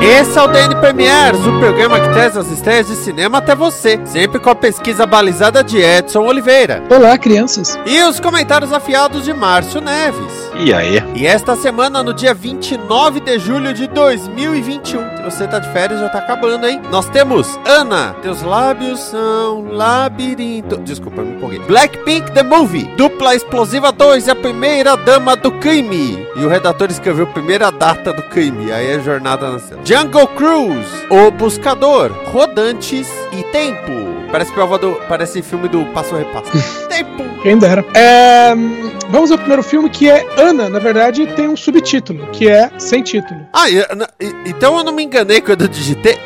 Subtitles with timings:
[0.00, 4.00] Esse é o DN Premiers, o programa que traz as estreias de cinema até você,
[4.04, 6.84] sempre com a pesquisa balizada de Edson Oliveira.
[6.88, 7.76] Olá, crianças.
[7.84, 10.47] E os comentários afiados de Márcio Neves.
[10.60, 11.00] E aí?
[11.14, 16.00] E esta semana, no dia 29 de julho de 2021, se você tá de férias,
[16.00, 16.82] já tá acabando, hein?
[16.90, 20.76] Nós temos Ana, teus lábios são labirinto.
[20.78, 21.60] Desculpa, me empolguei.
[21.60, 26.26] Blackpink The Movie, Dupla Explosiva 2, a primeira dama do crime.
[26.34, 29.80] E o redator escreveu primeira data do crime, aí é jornada na cena.
[29.84, 33.92] Jungle Cruise, O Buscador, Rodantes e Tempo.
[34.30, 34.92] Parece prova do.
[35.08, 36.50] Parece filme do Passo Repasso.
[36.88, 37.24] Tempo.
[37.42, 37.84] Quem dera.
[37.94, 38.52] É,
[39.08, 40.68] vamos ao primeiro filme que é Ana.
[40.68, 43.40] Na verdade, tem um subtítulo, que é sem título.
[43.52, 46.18] Ah, e- e- então eu não me enganei quando eu digitei.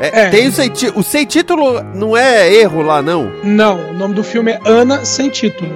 [0.00, 0.28] É, É.
[0.30, 3.30] Tem o sem, o sem título não é erro lá, não.
[3.44, 5.70] Não, o nome do filme é Ana sem título.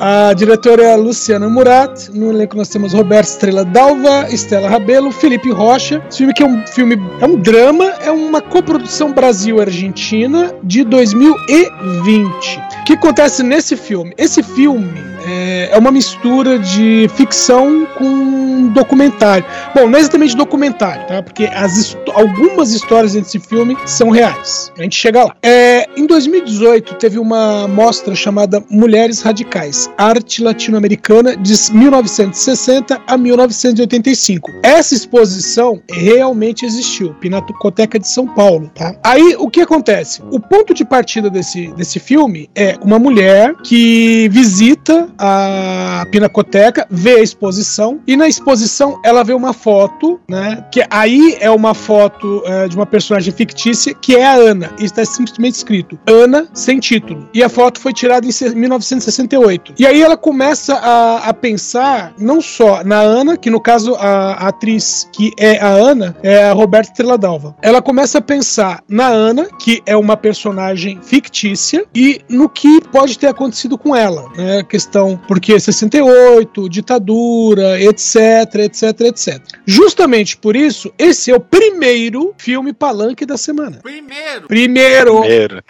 [0.00, 2.08] A diretora é a Luciana Murat.
[2.10, 6.00] No elenco nós temos Roberto Estrela Dalva, Estela Rabelo, Felipe Rocha.
[6.08, 12.60] Esse filme que é um filme, é um drama, é uma coprodução Brasil-Argentina de 2020.
[12.80, 14.14] O que acontece nesse filme?
[14.16, 19.44] Esse filme é, é uma mistura de ficção com documentário.
[19.74, 21.22] Bom, não é exatamente documentário, tá?
[21.22, 24.72] Porque as algumas histórias desse filme são reais.
[24.78, 25.36] A gente chega lá.
[25.42, 34.50] É, em 2018 teve uma mostra chamada Mulheres Radicais, Arte Latino-Americana de 1960 a 1985.
[34.62, 38.94] Essa exposição realmente existiu, Pinacoteca de São Paulo, tá?
[39.04, 40.22] Aí o que acontece?
[40.30, 47.16] O ponto de partida desse, desse filme é uma mulher que visita a Pinacoteca, vê
[47.16, 50.64] a exposição e na exposição ela vê uma foto, né?
[50.72, 54.70] Que aí é uma foto é, de uma personagem fictícia que é a Ana.
[54.78, 57.28] Está simplesmente escrito Ana sem título.
[57.34, 59.74] E a foto foi tirada em se- 1968.
[59.78, 64.32] E aí ela começa a, a pensar não só na Ana, que no caso a,
[64.32, 67.54] a atriz que é a Ana é a Roberta Estrela Dalva.
[67.62, 73.16] Ela começa a pensar na Ana, que é uma personagem fictícia, e no que pode
[73.18, 74.58] ter acontecido com ela, né?
[74.58, 79.40] A questão porque 68, ditadura, etc, etc, etc.
[79.64, 83.78] Justamente por isso, esse é o primeiro filme palanque da semana.
[83.82, 84.48] Primeiro.
[84.48, 85.20] Primeiro.
[85.20, 85.62] Primeiro.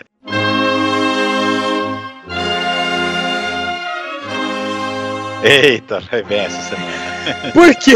[5.43, 7.53] Eita, bem essa semana.
[7.53, 7.94] Por quê?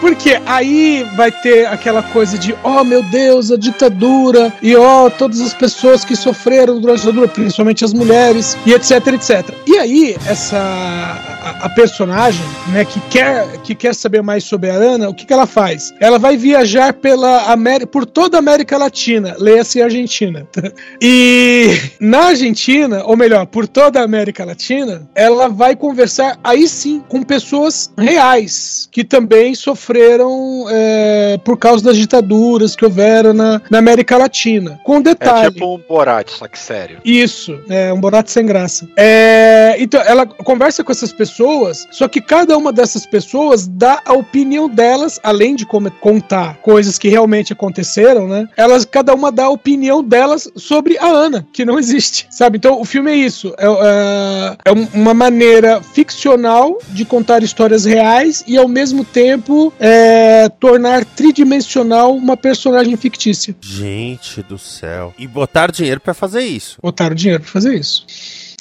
[0.00, 5.40] Porque aí vai ter aquela coisa de, oh meu Deus, a ditadura, e ó, todas
[5.40, 9.54] as pessoas que sofreram durante a ditadura, principalmente as mulheres, e etc, etc.
[9.66, 14.74] E aí, essa a, a personagem, né, que quer, que quer saber mais sobre a
[14.74, 15.92] Ana, o que, que ela faz?
[16.00, 20.46] Ela vai viajar pela América, por toda a América Latina, leia-se Argentina.
[21.00, 27.02] E na Argentina, ou melhor, por toda a América Latina, ela vai conversar aí sim
[27.08, 29.87] com pessoas reais que também sofreram
[30.70, 34.80] é, por causa das ditaduras que houveram na, na América Latina.
[34.84, 35.52] Com É detalhe.
[35.52, 36.98] tipo um Borat, só que sério.
[37.04, 38.88] Isso, é um borato sem graça.
[38.96, 44.12] É, então, ela conversa com essas pessoas, só que cada uma dessas pessoas dá a
[44.12, 48.48] opinião delas, além de como- contar coisas que realmente aconteceram, né?
[48.56, 52.58] Elas, cada uma dá a opinião delas sobre a Ana, que não existe, sabe?
[52.58, 53.54] Então, o filme é isso.
[53.58, 59.72] É, é- é um- uma maneira ficcional de contar histórias reais e, ao mesmo tempo,
[59.78, 63.54] é, tornar tridimensional uma personagem fictícia.
[63.60, 65.14] Gente do céu.
[65.18, 66.78] E botar dinheiro pra fazer isso.
[66.82, 68.04] Botaram dinheiro pra fazer isso.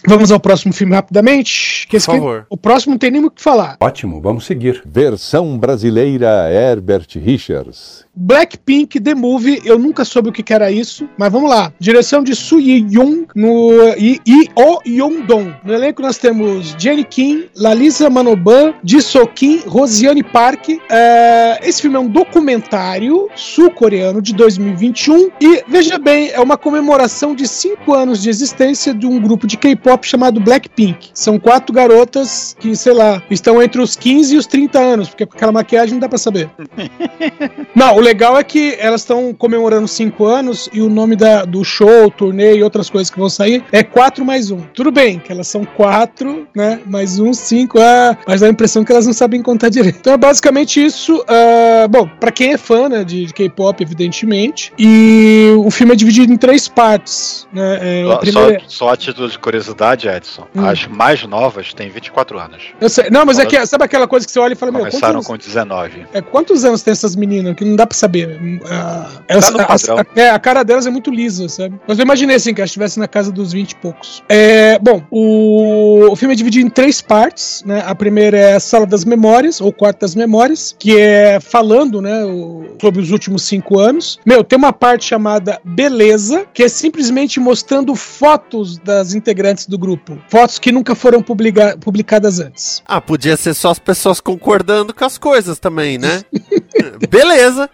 [0.05, 1.87] Vamos ao próximo filme rapidamente.
[1.89, 2.45] Que Por favor.
[2.49, 3.77] o próximo não tem nem o que falar.
[3.79, 4.81] Ótimo, vamos seguir.
[4.85, 8.05] Versão brasileira Herbert Richards.
[8.17, 11.71] Blackpink The Movie, eu nunca soube o que que era isso, mas vamos lá.
[11.79, 15.55] Direção de Su Yi-young no, e, e Oh Yong-dong.
[15.63, 20.69] No elenco nós temos Jenny Kim, Lalisa Manoban, Ji So-kim, Rosiane Park.
[20.89, 27.35] É, esse filme é um documentário sul-coreano de 2021 e, veja bem, é uma comemoração
[27.35, 31.09] de cinco anos de existência de um grupo de K-pop chamado Blackpink.
[31.13, 35.25] São quatro garotas que, sei lá, estão entre os 15 e os 30 anos, porque
[35.25, 36.49] com aquela maquiagem não dá pra saber.
[37.75, 41.61] Não, o legal é que elas estão comemorando cinco anos e o nome da, do
[41.63, 44.61] show, turnê e outras coisas que vão sair é 4 mais um.
[44.73, 46.79] Tudo bem, que elas são quatro, né?
[46.85, 49.97] Mais um, cinco, ah, mas dá a impressão que elas não sabem contar direito.
[49.99, 51.21] Então é basicamente isso.
[51.27, 55.95] ah, bom, pra quem é fã né, de, de K-pop, evidentemente, e o filme é
[55.95, 57.45] dividido em três partes.
[57.51, 57.79] Né?
[57.81, 60.47] É, Só, primeira- só, só a título de curiosidade, Edson.
[60.55, 60.65] Hum.
[60.65, 62.63] As mais novas têm 24 anos.
[62.79, 64.81] Eu sei- não, mas é que sabe aquela coisa que você olha e fala, meu,
[64.81, 66.05] Começaram anos, com 19.
[66.13, 67.53] é, quantos anos tem essas meninas?
[67.55, 68.39] Que não dá pra saber.
[68.69, 71.79] Ah, elas- no a- a, é, a cara delas é muito lisa, sabe?
[71.87, 74.23] Mas eu imaginei assim, que elas estivessem na casa dos 20 e poucos.
[74.29, 77.83] É, bom, o, o filme é dividido em três partes, né?
[77.85, 82.23] A primeira é a Sala das Memórias, ou Quarto das Memórias, que é falando, né,
[82.25, 84.19] o- sobre os últimos cinco anos.
[84.25, 90.17] Meu, tem uma parte chamada Beleza, que é simplesmente mostrando fotos das integrantes do grupo.
[90.29, 92.81] Fotos que nunca foram publica- publicadas antes.
[92.85, 96.21] Ah, podia ser só as pessoas concordando com as coisas também, né?
[97.09, 97.69] Beleza.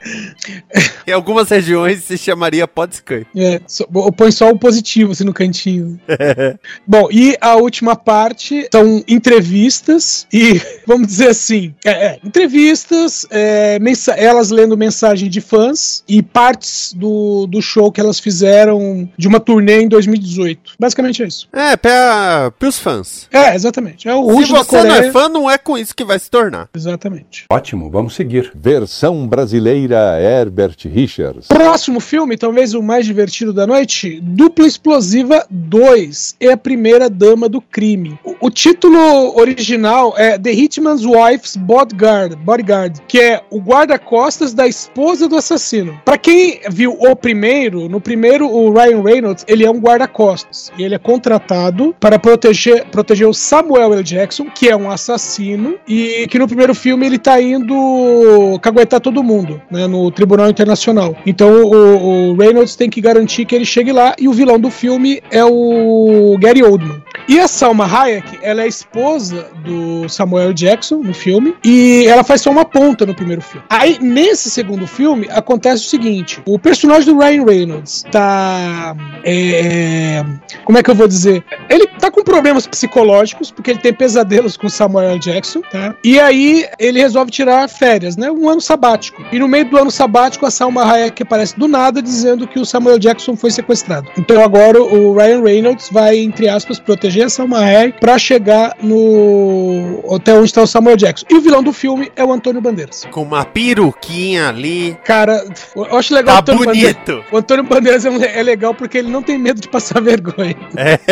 [1.07, 3.23] Em algumas regiões se chamaria Podscan.
[3.35, 5.99] É, só- põe só o positivo assim no cantinho.
[6.87, 13.79] Bom, e a última parte são entrevistas e, vamos dizer assim, é, é, entrevistas, é,
[14.17, 19.39] elas lendo mensagem de fãs e partes do, do show que elas fizeram de uma
[19.39, 20.73] turnê em 2018.
[20.79, 21.47] Basicamente é isso.
[21.53, 23.27] É, para os fãs.
[23.31, 24.07] É, exatamente.
[24.07, 26.69] É o Se você não é fã, não é com isso que vai se tornar.
[26.75, 27.45] Exatamente.
[27.49, 28.51] Ótimo, vamos seguir.
[28.55, 31.47] Versão brasileira Herbert Richards.
[31.47, 37.49] Próximo filme, talvez o mais divertido da noite, Dupla Explosiva 2 é a primeira dama
[37.49, 38.17] do crime.
[38.23, 44.67] O, o título original é The Hitman's Wife's Bodyguard, Bodyguard, que é o guarda-costas da
[44.67, 45.99] esposa do assassino.
[46.05, 50.83] Pra quem viu o primeiro, no primeiro o Ryan Reynolds, ele é um guarda-costas e
[50.83, 54.03] ele é contratado para proteger, proteger o Samuel L.
[54.03, 58.59] Jackson, que é um assassino e que no primeiro filme ele tá indo
[58.93, 61.15] caguetar todo mundo, né, no Tribunal Internacional.
[61.25, 64.69] Então o, o Reynolds tem que garantir que ele chegue lá e o vilão do
[64.69, 67.01] filme é o Gary Oldman.
[67.27, 72.41] E a Salma Hayek, ela é esposa do Samuel Jackson no filme e ela faz
[72.41, 73.65] só uma ponta no primeiro filme.
[73.69, 80.23] Aí nesse segundo filme acontece o seguinte: o personagem do Ryan Reynolds tá é,
[80.65, 81.43] como é que eu vou dizer?
[81.69, 85.95] Ele tá com problemas psicológicos porque ele tem pesadelos com Samuel Jackson, tá?
[86.03, 88.29] E aí ele resolve tirar férias, né?
[88.29, 89.23] Um ano sabático.
[89.31, 92.65] E no meio do ano sabático a Salma Hayek aparece do nada dizendo que o
[92.65, 94.09] Samuel Jackson foi sequestrado.
[94.17, 97.59] Então agora o Ryan Reynolds vai entre aspas proteger a Salma
[97.99, 101.25] para chegar no hotel onde está o Samuel Jackson.
[101.29, 103.05] E o vilão do filme é o Antônio Bandeiras.
[103.11, 104.97] Com uma peruquinha ali.
[105.03, 105.43] Cara,
[105.75, 106.93] eu acho legal Tá o Antônio Bandeiras.
[107.05, 107.23] bonito.
[107.31, 110.55] O Antônio Bandeiras é, é legal porque ele não tem medo de passar vergonha.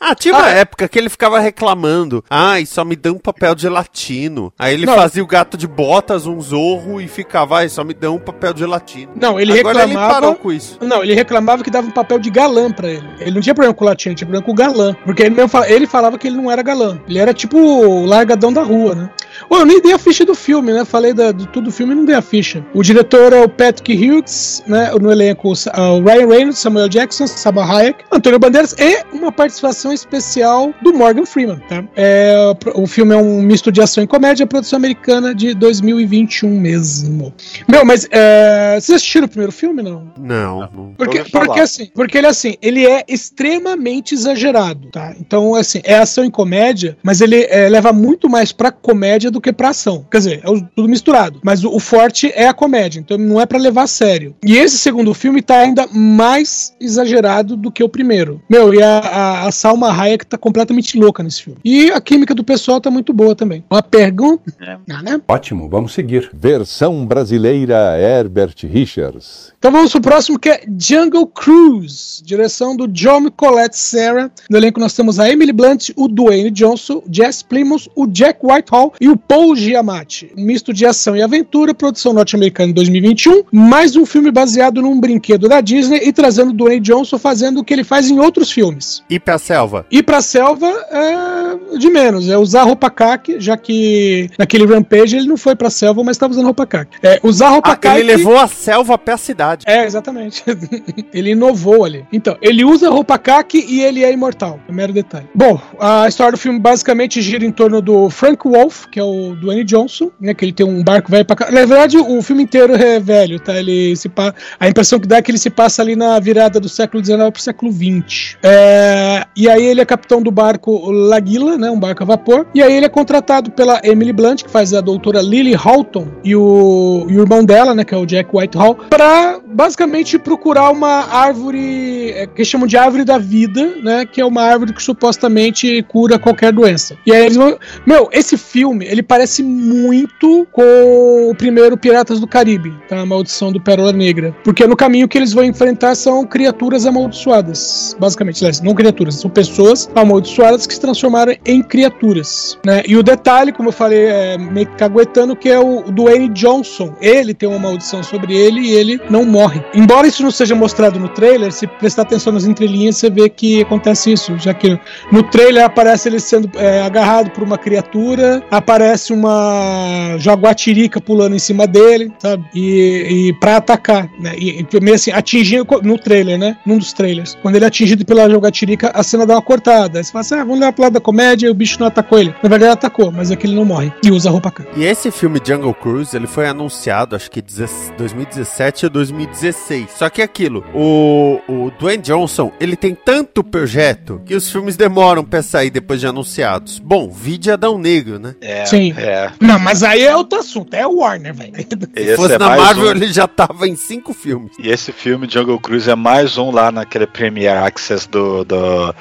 [0.00, 0.58] Ah, tinha uma Ah, é.
[0.60, 2.22] época que ele ficava reclamando.
[2.28, 4.52] Ai, só me dá um papel de gelatino.
[4.58, 4.94] Aí ele Não.
[4.94, 8.52] fazia o gato de botas, um zorro e ficava, ai, só me dá um papel
[8.52, 9.12] de gelatino.
[9.18, 10.14] Não, ele Agora ele reclamava.
[10.14, 10.78] parou com isso.
[10.82, 13.08] Não, ele reclamava que dava um papel de galã pra ele.
[13.18, 14.94] Ele não tinha problema com o latino, tinha problema com o galã.
[15.04, 16.98] Porque ele mesmo ele falava que ele não era galã.
[17.08, 19.10] Ele era tipo o largadão da rua, né?
[19.48, 20.84] Ô, eu nem dei a ficha do filme, né?
[20.84, 22.64] Falei da, de tudo o filme e não dei a ficha.
[22.74, 24.90] O diretor é o Patrick Hughes, né?
[25.00, 30.72] No elenco, o Ryan Reynolds, Samuel Jackson, Saba Hayek, Antônio Bandeiras e uma participação especial
[30.82, 31.84] do Morgan Freeman, tá?
[31.96, 32.34] É,
[32.74, 37.32] o filme é um misto de ação e comédia, produção americana de 2021 mesmo.
[37.68, 40.12] Meu, mas é, vocês assistiram o primeiro filme, não?
[40.18, 40.94] Não, não.
[40.96, 41.46] Porque, falar.
[41.46, 45.14] porque assim, porque ele assim, ele é extremamente exagerado, tá?
[45.18, 49.40] Então, assim, é ação e comédia, mas ele é, leva muito mais pra comédia do
[49.40, 50.04] que pra ação.
[50.10, 51.40] Quer dizer, é tudo misturado.
[51.42, 54.34] Mas o, o forte é a comédia, então não é pra levar a sério.
[54.44, 58.40] E esse segundo filme tá ainda mais exagerado do que o primeiro.
[58.48, 61.58] Meu, e a, a, a Salma Hayek tá completamente louca nesse filme.
[61.64, 63.64] E a química do pessoal tá muito boa também.
[63.70, 64.76] Uma pergunta, É.
[64.90, 65.20] Ah, né?
[65.28, 66.30] Ótimo, vamos seguir.
[66.32, 69.52] Versão brasileira Herbert Richards.
[69.64, 74.30] Então vamos pro próximo que é Jungle Cruise, direção do John Colette Serra.
[74.50, 78.92] No elenco nós temos a Emily Blunt, o Dwayne Johnson, Jess Plymouth, o Jack Whitehall
[79.00, 80.30] e o Paul Giamatti.
[80.36, 83.44] Um misto de ação e aventura, produção norte-americana em 2021.
[83.50, 87.64] Mais um filme baseado num brinquedo da Disney e trazendo o Dwayne Johnson fazendo o
[87.64, 89.02] que ele faz em outros filmes.
[89.08, 89.86] E pra selva?
[89.90, 95.26] Ir pra selva é de menos, é usar roupa caque, já que naquele Rampage ele
[95.26, 96.98] não foi pra selva, mas estava usando roupa caque.
[97.02, 98.00] É, usar roupa Ah, caque.
[98.00, 99.16] ele levou a selva até a
[99.54, 99.64] cidade.
[99.66, 100.44] É, exatamente.
[101.12, 102.04] ele inovou ali.
[102.12, 104.60] Então, ele usa roupa caque e ele é imortal.
[104.68, 105.26] É um mero detalhe.
[105.34, 109.34] Bom, a história do filme basicamente gira em torno do Frank Wolf, que é o
[109.34, 110.34] Dwayne Johnson, né?
[110.34, 111.50] Que ele tem um barco velho pra cá.
[111.50, 113.56] Na verdade, o filme inteiro é velho, tá?
[113.56, 114.34] Ele se pa...
[114.58, 117.30] A impressão que dá é que ele se passa ali na virada do século XIX
[117.30, 118.36] pro século XX.
[118.42, 119.24] É...
[119.36, 121.70] E aí ele é capitão do barco Laguila, né?
[121.70, 122.46] Um barco a vapor.
[122.54, 126.34] E aí ele é contratado pela Emily Blunt, que faz a doutora Lily Houghton, e
[126.34, 127.84] o, e o irmão dela, né?
[127.84, 133.04] Que é o Jack Whitehall, pra basicamente procurar uma árvore é, que chamam de árvore
[133.04, 134.04] da vida, né?
[134.04, 136.96] Que é uma árvore que supostamente cura qualquer doença.
[137.06, 137.58] E aí eles vão.
[137.86, 143.00] Meu, esse filme, ele parece muito com o primeiro Piratas do Caribe, tá?
[143.00, 144.34] A Maldição do Pérola Negra.
[144.42, 147.96] Porque no caminho que eles vão enfrentar são criaturas amaldiçoadas.
[147.98, 152.82] Basicamente, não criaturas, são pessoas amaldiçoadas que se transformaram em criaturas, né?
[152.86, 156.94] E o detalhe, como eu falei, é meio que caguetando, que é o Dwayne Johnson.
[157.00, 159.43] Ele tem uma maldição sobre ele e ele não morre.
[159.74, 163.62] Embora isso não seja mostrado no trailer, se prestar atenção nas entrelinhas, você vê que
[163.62, 164.78] acontece isso, já que
[165.10, 171.38] no trailer aparece ele sendo é, agarrado por uma criatura, aparece uma jaguatirica pulando em
[171.38, 172.44] cima dele, sabe?
[172.54, 174.34] E, e para atacar, né?
[174.36, 176.56] E, e meio assim, atingindo no trailer, né?
[176.64, 177.36] Num dos trailers.
[177.42, 179.98] Quando ele é atingido pela jaguatirica, a cena dá uma cortada.
[179.98, 181.86] Aí você fala assim: ah, vamos levar pro lado da comédia e o bicho não
[181.86, 182.34] atacou ele.
[182.42, 183.92] Na verdade, atacou, mas é que ele não morre.
[184.02, 184.64] E usa a roupa cá.
[184.76, 188.90] E esse filme Jungle Cruise, ele foi anunciado, acho que 2017 ou
[189.26, 189.90] 2016.
[189.96, 194.76] Só que é aquilo, o, o Dwayne Johnson, ele tem tanto projeto que os filmes
[194.76, 196.78] demoram pra sair depois de anunciados.
[196.78, 198.34] Bom, vídeo Adão Negro, né?
[198.40, 198.94] É, Sim.
[198.96, 199.30] é.
[199.40, 200.74] Não, mas aí é outro assunto.
[200.74, 201.54] É o Warner, velho.
[201.56, 201.66] Se
[201.96, 204.52] Esse fosse é na Marvel, um- ele já tava em cinco filmes.
[204.58, 208.94] E esse filme, Jungle Cruise, é mais um lá naquele Premier Access do, do,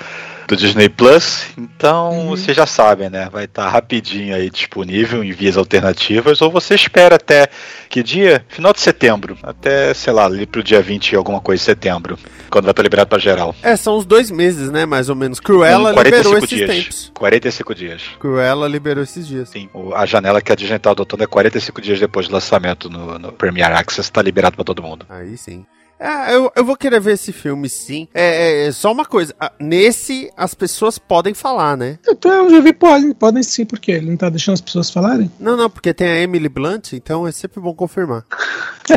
[0.53, 1.45] do Disney Plus.
[1.57, 3.27] Então, vocês já sabem, né?
[3.31, 6.41] Vai estar rapidinho aí disponível em vias alternativas.
[6.41, 7.48] Ou você espera até
[7.89, 8.45] que dia?
[8.50, 9.38] Final de setembro.
[9.41, 12.17] Até, sei lá, ali pro dia 20 e alguma coisa de setembro.
[12.50, 13.55] Quando vai estar liberado pra geral.
[13.63, 14.86] É, são uns dois meses, né?
[14.86, 15.39] Mais ou menos.
[15.39, 16.69] Cruella Com liberou 45 esses dias.
[16.69, 17.12] tempos.
[17.15, 18.01] 45 dias.
[18.19, 19.50] Cruella liberou esses dias.
[19.50, 23.17] Sim, a janela que a Disney tá adotando é 45 dias depois do lançamento no,
[23.17, 25.05] no Premier Access, tá liberado pra todo mundo.
[25.10, 25.65] Aí sim.
[26.03, 28.10] É, eu, eu vou querer ver esse filme, sim.
[28.13, 29.33] É, é, é só uma coisa.
[29.39, 31.98] ah, Nesse, as pessoas podem falar, né?
[32.05, 35.31] Então, eu já vi, podem, podem sim, porque ele não tá deixando as pessoas falarem.
[35.39, 38.25] Não, não, porque tem a Emily Blunt, então é sempre bom confirmar.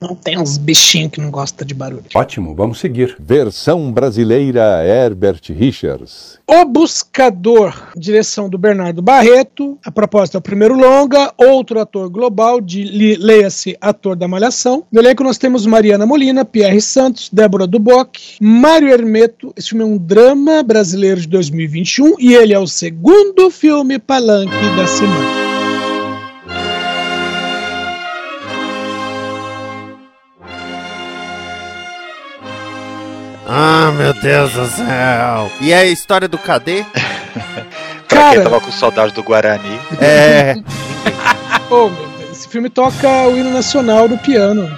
[0.00, 2.04] Não tem uns bichinhos que não gostam de barulho.
[2.14, 3.16] Ótimo, vamos seguir.
[3.18, 6.38] Versão brasileira Herbert Richards.
[6.46, 9.76] O Buscador, direção do Bernardo Barreto.
[9.84, 14.84] A proposta é o primeiro longa, outro ator global, de leia-se ator da Malhação.
[14.92, 19.52] No elenco nós temos Mariana Molina, Pierre Santos, Débora Duboc, Mário Hermeto.
[19.56, 24.52] Esse filme é um drama brasileiro de 2021 e ele é o segundo filme palanque
[24.76, 25.48] da semana.
[33.46, 35.50] Ah, meu Deus do céu.
[35.60, 36.84] E a história do Cadê?
[38.08, 39.78] Pra Cara- quem tava com saudade do Guarani.
[40.00, 40.54] É.
[41.70, 44.68] Ô, meu Deus, esse filme toca o hino nacional no piano.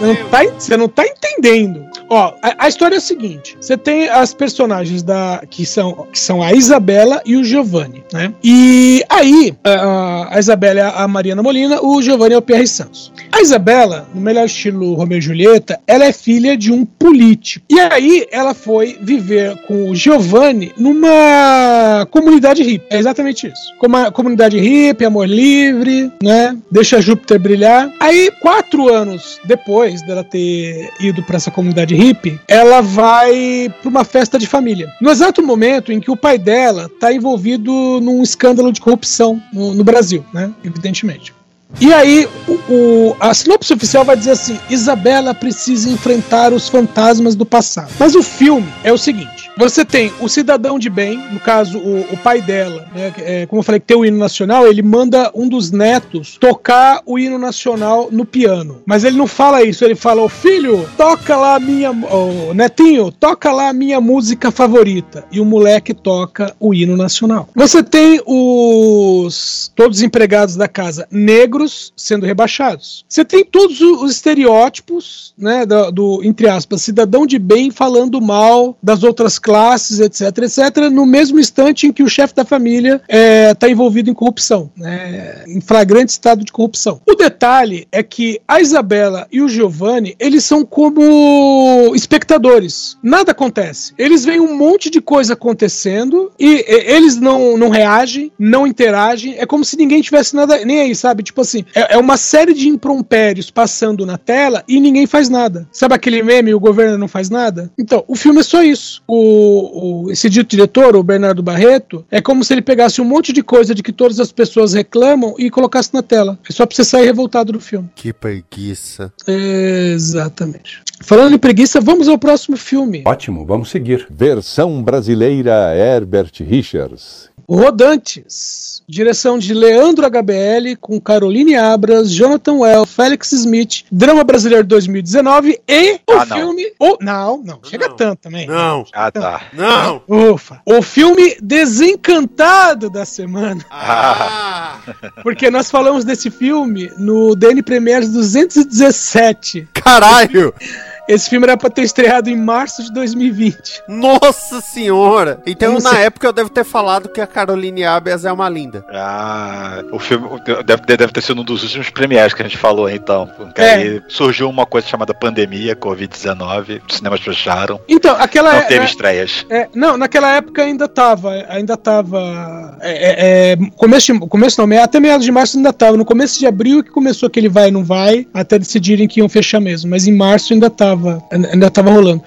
[0.00, 1.87] Não tá, você não tá entendendo.
[2.08, 6.18] Ó, a, a história é a seguinte: você tem as personagens da que são, que
[6.18, 8.32] são a Isabela e o Giovanni, né?
[8.42, 13.12] E aí, a, a Isabela é a Mariana Molina, o Giovanni é o Pierre Santos.
[13.30, 17.64] A Isabela, no melhor estilo Romeu e Julieta, ela é filha de um político.
[17.68, 22.86] E aí ela foi viver com o Giovanni numa comunidade hippie.
[22.90, 23.74] É exatamente isso.
[23.78, 26.56] Como comunidade hippie, amor livre, né?
[26.70, 27.90] Deixa Júpiter brilhar.
[28.00, 34.04] Aí, quatro anos depois dela ter ido para essa comunidade hippie, ela vai para uma
[34.04, 34.88] festa de família.
[35.00, 39.74] No exato momento em que o pai dela tá envolvido num escândalo de corrupção no,
[39.74, 40.52] no Brasil, né?
[40.64, 41.37] Evidentemente.
[41.80, 47.34] E aí, o, o- a sinopse oficial vai dizer assim: Isabela precisa enfrentar os fantasmas
[47.36, 47.90] do passado.
[47.98, 52.00] Mas o filme é o seguinte: você tem o cidadão de bem, no caso, o,
[52.12, 55.30] o pai dela, né, é, como eu falei, que tem o hino nacional, ele manda
[55.34, 58.80] um dos netos tocar o hino nacional no piano.
[58.86, 61.90] Mas ele não fala isso, ele fala: Ô filho, toca lá a minha.
[61.90, 65.24] Ô, netinho, toca lá a minha música favorita.
[65.30, 67.48] E o moleque toca o hino nacional.
[67.54, 69.70] Você tem os.
[69.76, 73.04] Todos os empregados da casa negros negros sendo rebaixados.
[73.08, 78.76] Você tem todos os estereótipos, né, do, do, entre aspas, cidadão de bem falando mal
[78.82, 83.68] das outras classes, etc, etc, no mesmo instante em que o chefe da família está
[83.68, 87.00] envolvido em corrupção, né, em flagrante estado de corrupção.
[87.08, 92.96] O detalhe é que a Isabela e o Giovanni, eles são como espectadores.
[93.02, 93.92] Nada acontece.
[93.98, 99.36] Eles veem um monte de coisa acontecendo e, e eles não, não reagem, não interagem.
[99.38, 101.22] É como se ninguém tivesse nada nem aí, sabe?
[101.22, 105.66] Tipo assim, é, é uma série de imprompérios passando na tela e ninguém faz nada.
[105.72, 107.70] Sabe aquele meme, o governo não faz nada?
[107.78, 109.02] Então, o filme é só isso.
[109.06, 113.32] O, o, esse dito diretor, o Bernardo Barreto, é como se ele pegasse um monte
[113.32, 116.38] de coisa de que todas as pessoas reclamam e colocasse na tela.
[116.48, 117.88] É só pra você sair revoltado do filme.
[117.94, 119.12] Que preguiça.
[119.26, 120.82] Exatamente.
[121.00, 123.02] Falando em preguiça, vamos ao próximo filme.
[123.06, 124.06] Ótimo, vamos seguir.
[124.10, 127.30] Versão brasileira Herbert Richards.
[127.48, 128.77] Rodantes.
[128.88, 136.00] Direção de Leandro HBL, com Caroline Abras, Jonathan Well, Félix Smith, Drama Brasileiro 2019 e
[136.08, 136.36] Ah, o não.
[136.36, 136.72] filme.
[136.80, 137.96] O, não, não, chega Não.
[137.96, 138.46] tanto também.
[138.46, 139.42] Não, Ah, tá.
[139.52, 140.02] não.
[140.08, 140.60] Ufa.
[140.64, 143.64] O filme desencantado da semana.
[143.70, 144.78] Ah,
[145.22, 149.68] Porque nós falamos desse filme no DN Premiers 217.
[149.74, 150.54] caralho.
[151.08, 153.82] Esse filme era pra ter estreado em março de 2020.
[153.88, 155.40] Nossa senhora.
[155.46, 158.84] Então, não na época, eu devo ter falado que a Caroline Abes é uma linda.
[158.92, 160.28] Ah, o filme
[160.66, 163.26] deve, deve ter sido um dos últimos premieres que a gente falou, então.
[163.36, 163.72] Porque É.
[163.74, 168.82] aí surgiu uma coisa chamada pandemia, Covid-19, os cinemas fecharam, Então, aquela não é- teve
[168.82, 169.46] é- estreias.
[169.48, 172.76] É, não, naquela época ainda tava, ainda tava.
[172.82, 175.96] é, começo, de, começo não, até meados de março ainda tava.
[175.96, 179.28] No começo de abril que começou aquele vai e não vai, até decidirem que iam
[179.28, 179.90] fechar mesmo.
[179.90, 180.97] Mas em março ainda tava,
[181.30, 182.22] ainda tava rolando.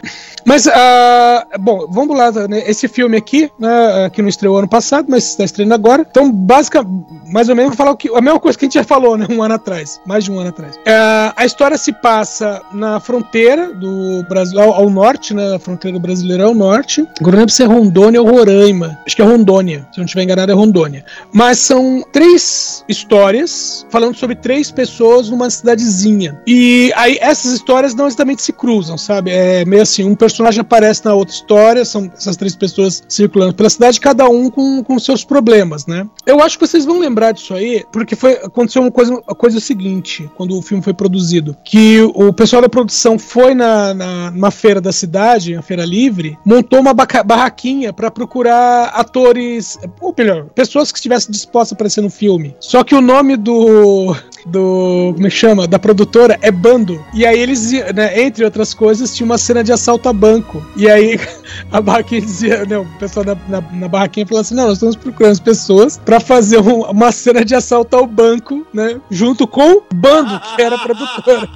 [0.46, 2.64] Mas, ah, bom, vamos lá, né?
[2.66, 6.06] Esse filme aqui, né, que não estreou ano passado, mas está estreando agora.
[6.10, 6.92] Então, basicamente,
[7.32, 9.18] mais ou menos, vou falar o que, a mesma coisa que a gente já falou,
[9.18, 9.28] né?
[9.30, 10.80] Um ano atrás, mais de um ano atrás.
[10.88, 15.56] Ah, a história se passa na fronteira do Brasil, ao, ao norte, né?
[15.56, 17.08] A fronteira brasileira ao norte.
[17.20, 19.00] Agora não lembro se é Rondônia ou Roraima.
[19.06, 19.88] Acho que é Rondônia.
[19.92, 21.06] Se eu não estiver enganado, é Rondônia.
[21.32, 26.40] Mas são três histórias falando sobre três pessoas numa cidadezinha.
[26.48, 29.32] E aí essas histórias não exatamente se cruzam, sabe?
[29.32, 33.72] É meio assim, um personagem aparece na outra história, são essas três pessoas circulando pela
[33.72, 36.08] cidade, cada um com, com seus problemas, né?
[36.28, 39.60] Eu acho que vocês vão lembrar disso aí, porque foi aconteceu uma coisa, a coisa
[39.60, 44.52] seguinte, quando o filme foi produzido, que o pessoal da produção foi na, na numa
[44.52, 50.92] feira da cidade, a feira livre, montou uma barraquinha pra procurar atores, ou melhor, pessoas
[50.92, 52.56] que estivessem dispostas a aparecer no filme.
[52.60, 54.16] Só que o nome do
[54.46, 55.12] do.
[55.14, 55.68] Como é que chama?
[55.68, 57.04] Da produtora é Bando.
[57.14, 60.64] E aí eles, né, entre outras coisas, tinha uma cena de assalto a banco.
[60.76, 61.20] E aí
[61.72, 64.96] a barraquinha dizia, né, o pessoal na, na, na barraquinha falou assim: não, nós estamos
[64.96, 69.00] procurando as pessoas pra fazer um- uma cena de assalto ao banco, né?
[69.10, 71.48] Junto com Bando, que era a produtora.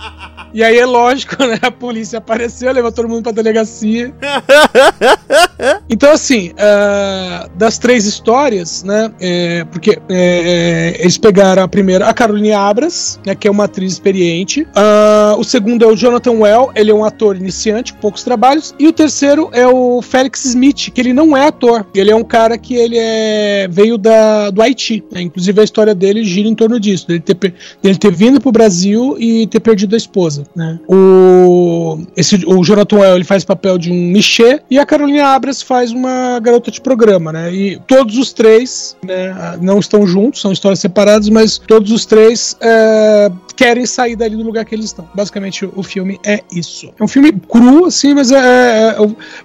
[0.53, 1.59] E aí é lógico, né?
[1.61, 4.13] A polícia apareceu, levou todo mundo pra delegacia.
[5.89, 9.11] Então, assim, ah, das três histórias, né?
[9.19, 13.35] é, porque é, eles pegaram a primeira, a Caroline Abras, né?
[13.35, 14.67] Que é uma atriz experiente.
[14.75, 18.73] Ah, o segundo é o Jonathan Well, ele é um ator iniciante, com poucos trabalhos.
[18.79, 21.85] E o terceiro é o Felix Smith, que ele não é ator.
[21.93, 25.03] Ele é um cara que ele é, veio da, do Haiti.
[25.11, 25.21] né?
[25.21, 29.15] Inclusive, a história dele gira em torno disso, dele ter, dele ter vindo pro Brasil
[29.19, 30.79] e ter perdido a esposa, né?
[30.87, 35.61] O, esse, o Jonathan Well, ele faz papel de um Michê e a Carolina Abras
[35.61, 37.53] faz uma garota de programa, né?
[37.53, 42.55] E todos os três né, não estão juntos, são histórias separadas, mas todos os três
[42.61, 45.07] é, querem sair dali do lugar que eles estão.
[45.13, 46.64] Basicamente, o filme é isso.
[46.99, 48.95] É um filme cru, assim, mas é, é- é-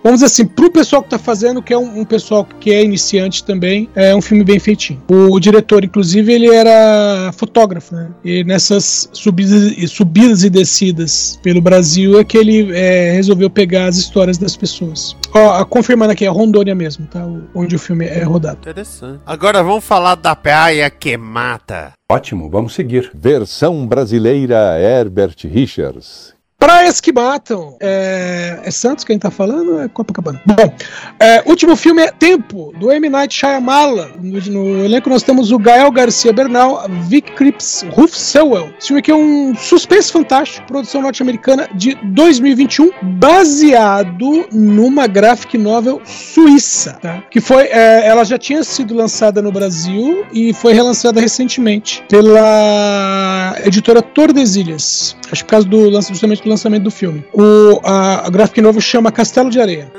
[0.03, 2.83] vamos dizer assim, pro pessoal que tá fazendo, que é um, um pessoal que é
[2.83, 5.03] iniciante também, é um filme bem feitinho.
[5.11, 8.09] O, diretor, inclusive, ele era fotógrafo, né?
[8.25, 13.87] E nessas subidas, e- subidas e descidas pelo Brasil é que ele é, resolveu pegar
[13.87, 15.17] as histórias das pessoas.
[15.35, 17.25] Ó, confirmando aqui, é Rondônia mesmo, tá?
[17.25, 18.59] O- Onde o filme é rodado.
[18.61, 19.21] Interessante.
[19.27, 21.93] Agora vamos falar da praia que mata.
[22.11, 23.11] Ótimo, vamos seguir.
[23.15, 26.35] Versão brasileira Herbert Richards.
[26.61, 27.75] Praias que matam.
[27.81, 30.41] É, é Santos quem tá falando é Copacabana?
[30.45, 30.75] Bom,
[31.19, 33.09] é, último filme é Tempo, do M.
[33.09, 34.11] Night Shyamalan.
[34.21, 38.71] No, no elenco nós temos o Gael Garcia Bernal, Vic Cripps, Ruf Sewell.
[38.79, 46.03] Esse filme aqui é um suspense fantástico, produção norte-americana de 2021, baseado numa graphic novel
[46.05, 47.23] suíça, tá?
[47.31, 53.57] Que foi, é, ela já tinha sido lançada no Brasil e foi relançada recentemente pela
[53.65, 55.17] editora Tordesilhas.
[55.33, 57.25] Acho que por causa do lançamento, justamente do lançamento do filme.
[57.33, 59.91] O, a, a graphic novel chama Castelo de Areia.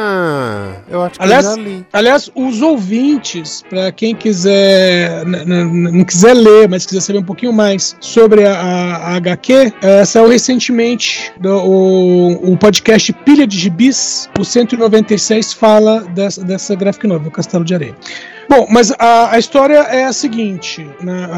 [0.00, 1.86] Ah, Eu acho que Aliás, eu já li.
[1.92, 7.96] Aliás, os ouvintes, para quem quiser não quiser ler, mas quiser saber um pouquinho mais
[8.00, 14.28] sobre a, a- a HQ, eh, saiu recentemente do- o, o podcast Pilha de Gibis,
[14.38, 17.94] o 196 fala dessa, dessa graphic novel, Castelo de Areia.
[18.48, 21.28] Bom, mas a, a história é a seguinte: né,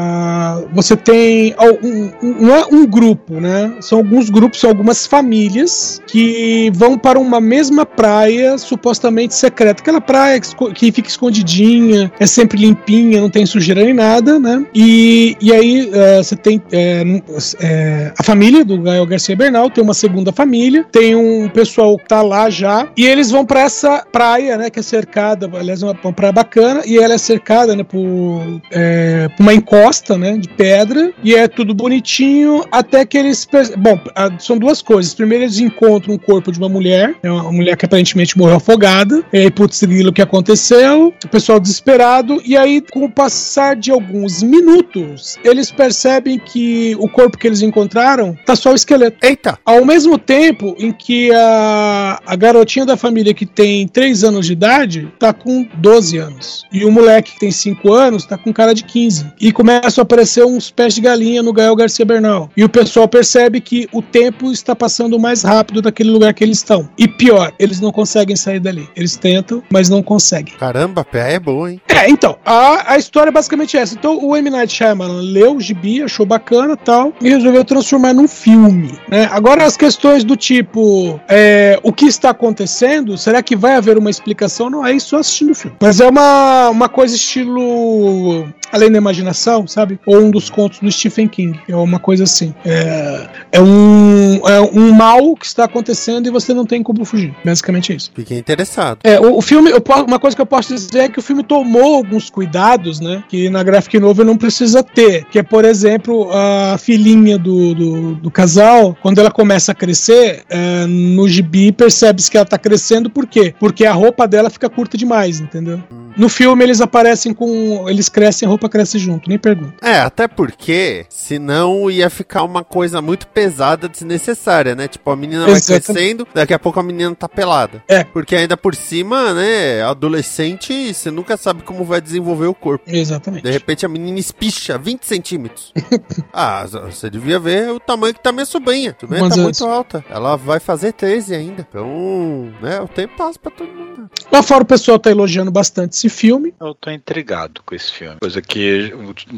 [0.73, 3.73] você tem um, não é um grupo, né?
[3.81, 9.81] São alguns grupos, são algumas famílias que vão para uma mesma praia supostamente secreta.
[9.81, 14.65] Aquela praia que, que fica escondidinha, é sempre limpinha, não tem sujeira nem nada, né?
[14.73, 16.61] E, e aí eh, você tem
[17.05, 17.21] num-
[17.59, 22.05] eh, a família do Gael Garcia Bernal, tem uma segunda família, tem um pessoal que
[22.07, 24.69] tá lá já, e eles vão para essa praia, né?
[24.69, 27.83] Que é cercada, aliás, é uma, uma praia bacana, e ela é cercada, né?
[27.83, 30.37] Por, eh, por uma encosta, né?
[30.37, 33.47] De pedra, e é tudo bonitinho, até que eles.
[33.77, 33.99] Bom,
[34.39, 35.13] são duas coisas.
[35.13, 39.23] Primeiro, eles encontram o corpo de uma mulher, é uma mulher que aparentemente morreu afogada,
[39.31, 41.13] e aí, putz, o que aconteceu?
[41.23, 47.07] O pessoal desesperado, e aí, com o passar de alguns minutos, eles percebem que o
[47.07, 49.17] corpo que eles encontraram tá só o esqueleto.
[49.25, 49.57] Eita!
[49.65, 54.53] Ao mesmo tempo em que a, a garotinha da família que tem 3 anos de
[54.53, 56.65] idade tá com 12 anos.
[56.71, 59.33] E o moleque que tem 5 anos tá com cara de 15.
[59.39, 62.49] E começam a aparecer uns pés de galinha no Gael Garcia Bernal.
[62.55, 66.57] E o pessoal percebe que o tempo está passando mais rápido daquele lugar que eles
[66.57, 66.89] estão.
[66.97, 68.89] E pior, eles não conseguem sair dali.
[68.95, 70.53] Eles tentam, mas não conseguem.
[70.55, 71.81] Caramba, a PA é boa, hein?
[71.87, 73.93] É, então, a, a história é basicamente essa.
[73.93, 74.49] Então, o M.
[74.49, 78.97] Night Shyamalan leu o gibi, achou bacana e tal, e resolveu transformar num filme.
[79.07, 79.29] Né?
[79.31, 84.09] Agora, as questões do tipo, é, o que está acontecendo, será que vai haver uma
[84.09, 84.69] explicação?
[84.69, 85.77] Não, é isso assistindo o filme.
[85.79, 89.99] Mas é uma, uma coisa estilo Além da Imaginação, sabe?
[90.05, 91.59] Ou um dos contos do Stephen King.
[91.67, 92.53] É uma coisa assim.
[92.63, 97.35] É, é, um, é um mal que está acontecendo e você não tem como fugir.
[97.43, 98.11] Basicamente é isso.
[98.15, 98.99] Fiquei interessado.
[99.03, 101.43] É, o, o filme, eu uma coisa que eu posso dizer é que o filme
[101.43, 103.23] tomou alguns cuidados, né?
[103.27, 105.25] Que na graphic novel não precisa ter.
[105.25, 110.43] Que é, por exemplo, a filhinha do, do, do casal, quando ela começa a crescer,
[110.49, 113.53] é, no gibi percebe-se que ela tá crescendo, por quê?
[113.59, 115.81] Porque a roupa dela fica curta demais, entendeu?
[116.15, 117.87] No filme eles aparecem com.
[117.89, 119.73] Eles crescem, a roupa cresce junto, nem pergunta.
[119.81, 124.87] É, até porque senão ia ficar uma coisa muito pesada, desnecessária, né?
[124.87, 125.85] Tipo, a menina vai Exatamente.
[125.85, 127.83] crescendo, daqui a pouco a menina tá pelada.
[127.87, 128.03] É.
[128.03, 132.85] Porque ainda por cima, né, adolescente, você nunca sabe como vai desenvolver o corpo.
[132.87, 133.43] Exatamente.
[133.43, 135.73] De repente a menina espicha 20 centímetros.
[136.33, 138.95] ah, você devia ver o tamanho que tá minha sobrinha.
[138.99, 139.37] Quantos tá anos?
[139.37, 140.03] muito alta.
[140.09, 141.65] Ela vai fazer 13 ainda.
[141.67, 144.09] Então, né, o tempo passa pra todo mundo.
[144.31, 146.50] Lá fora o pessoal tá elogiando bastante esse filme.
[146.59, 148.17] Eu tô intrigado com esse filme.
[148.19, 148.93] Coisa que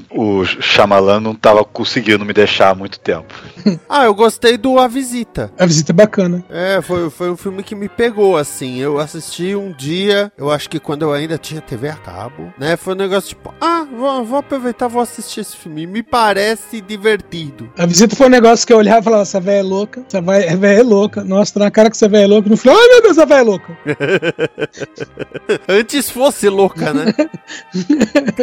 [0.10, 3.34] o, o Shyamalan não tava conseguindo me deixar há muito tempo.
[3.90, 5.52] Ah, eu gostei do A Visita.
[5.58, 6.44] A visita é bacana.
[6.50, 8.80] É, foi, foi um filme que me pegou, assim.
[8.80, 12.76] Eu assisti um dia, eu acho que quando eu ainda tinha TV a cabo, né?
[12.76, 15.86] Foi um negócio tipo, ah, vou, vou aproveitar, vou assistir esse filme.
[15.86, 17.72] Me parece divertido.
[17.78, 20.22] A visita foi um negócio que eu olhava e falava, essa velha é louca, essa
[20.22, 21.24] velha é louca.
[21.24, 22.50] Nossa, tá na cara que essa velha é louca.
[22.50, 23.78] No final, ai meu Deus, essa velha é louca.
[25.68, 27.03] Antes fosse louca, né?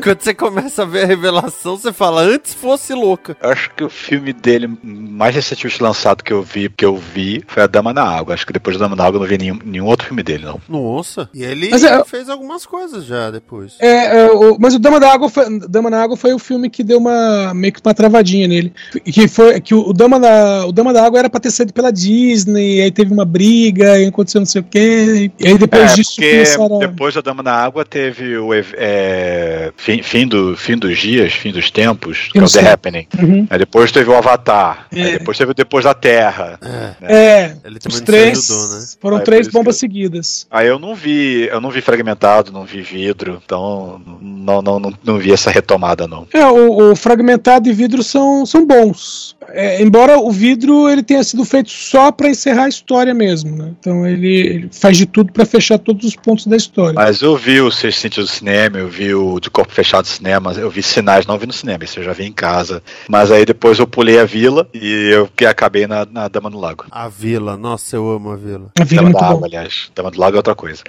[0.03, 3.37] Quando você começa a ver a revelação, você fala, antes fosse louca.
[3.43, 7.43] Eu acho que o filme dele mais recentemente lançado que eu vi, que eu vi,
[7.47, 8.35] foi A Dama na Água.
[8.35, 10.45] Acho que depois da Dama na Água eu não vi nenhum, nenhum outro filme dele,
[10.45, 10.61] não.
[10.69, 11.29] Nossa.
[11.35, 13.75] E ele Mas é- fez algumas coisas já depois.
[13.79, 16.69] É, é, o- mas o Dama da Água foi, Dama na Água foi o filme
[16.71, 18.73] que deu uma meio que uma travadinha nele.
[19.05, 21.73] Que foi que o, o Dama da o Dama da Água era pra ter sido
[21.73, 25.93] pela Disney, aí teve uma briga, aí aconteceu não sei o quê, e aí depois
[25.93, 26.79] É, disso porque começaram a...
[26.87, 31.53] depois da Dama na Água teve o é, fim, fim, do, fim dos dias, fim
[31.53, 32.47] dos tempos, que é o.
[32.51, 33.07] The Happening.
[33.19, 33.47] Uhum.
[33.49, 34.87] Aí depois teve o Avatar.
[34.93, 35.03] É.
[35.03, 36.59] Aí depois teve o Depois da Terra.
[36.63, 37.15] É.
[37.15, 38.87] É, Ele também os três ajudou, né?
[39.01, 40.47] foram Aí, três que bombas eu- seguidas.
[40.51, 44.93] Aí eu não vi, eu não vi fragmentado, não vi vidro, então não, não, não,
[45.05, 46.27] não vi essa retomada não.
[46.33, 49.37] É, o, o fragmentado e vidro são, são bons.
[49.53, 53.73] É, embora o vidro ele tenha sido feito só pra encerrar a história mesmo, né?
[53.81, 56.95] Então ele, ele faz de tudo pra fechar todos os pontos da história.
[56.95, 60.09] Mas eu vi o Sexto Sentido do Cinema, eu vi o De Corpo Fechado do
[60.09, 62.83] Cinema, eu vi Sinais, não vi no cinema, isso eu já vi em casa.
[63.09, 66.59] Mas aí depois eu pulei a vila e eu que acabei na, na Dama do
[66.59, 66.87] Lago.
[66.91, 68.71] A Vila, nossa, eu amo a Vila.
[68.81, 69.27] A vida é Dama muito da.
[69.29, 69.91] Água, aliás.
[69.95, 70.83] Dama do Lago é outra coisa.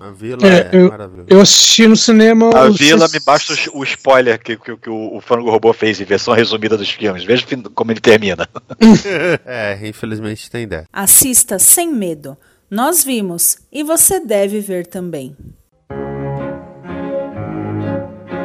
[0.00, 1.26] A Vila É, é, eu- maravilhosa.
[1.28, 2.50] Eu assisti no cinema.
[2.56, 6.00] A Vila me basta o, o spoiler que, que, que o, o Frango Robô fez
[6.00, 7.22] em versão resumida dos filmes.
[7.24, 8.48] Veja como ele termina.
[9.44, 10.86] É, infelizmente tem dessa.
[10.92, 12.36] Assista sem medo.
[12.70, 15.36] Nós vimos e você deve ver também.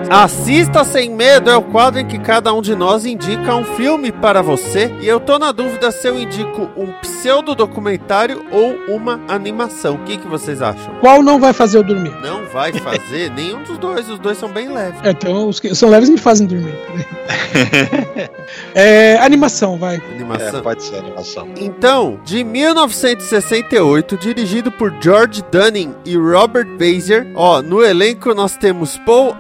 [0.10, 4.10] Assista Sem Medo é o quadro em que cada um de nós indica um filme
[4.10, 4.90] para você.
[5.02, 9.96] E eu tô na dúvida se eu indico um pseudo-documentário ou uma animação.
[9.96, 10.94] O que, que vocês acham?
[11.02, 12.14] Qual não vai fazer eu dormir?
[12.22, 15.00] Não vai fazer nenhum dos dois, os dois são bem leves.
[15.04, 16.78] É, então, os que são leves me fazem dormir.
[18.74, 20.02] é, animação, vai.
[20.14, 20.60] Animação.
[20.60, 21.50] É, pode ser animação.
[21.58, 28.98] Então, de 1968, dirigido por George Dunning e Robert Bazier, ó, no elenco nós temos
[29.00, 29.36] Paul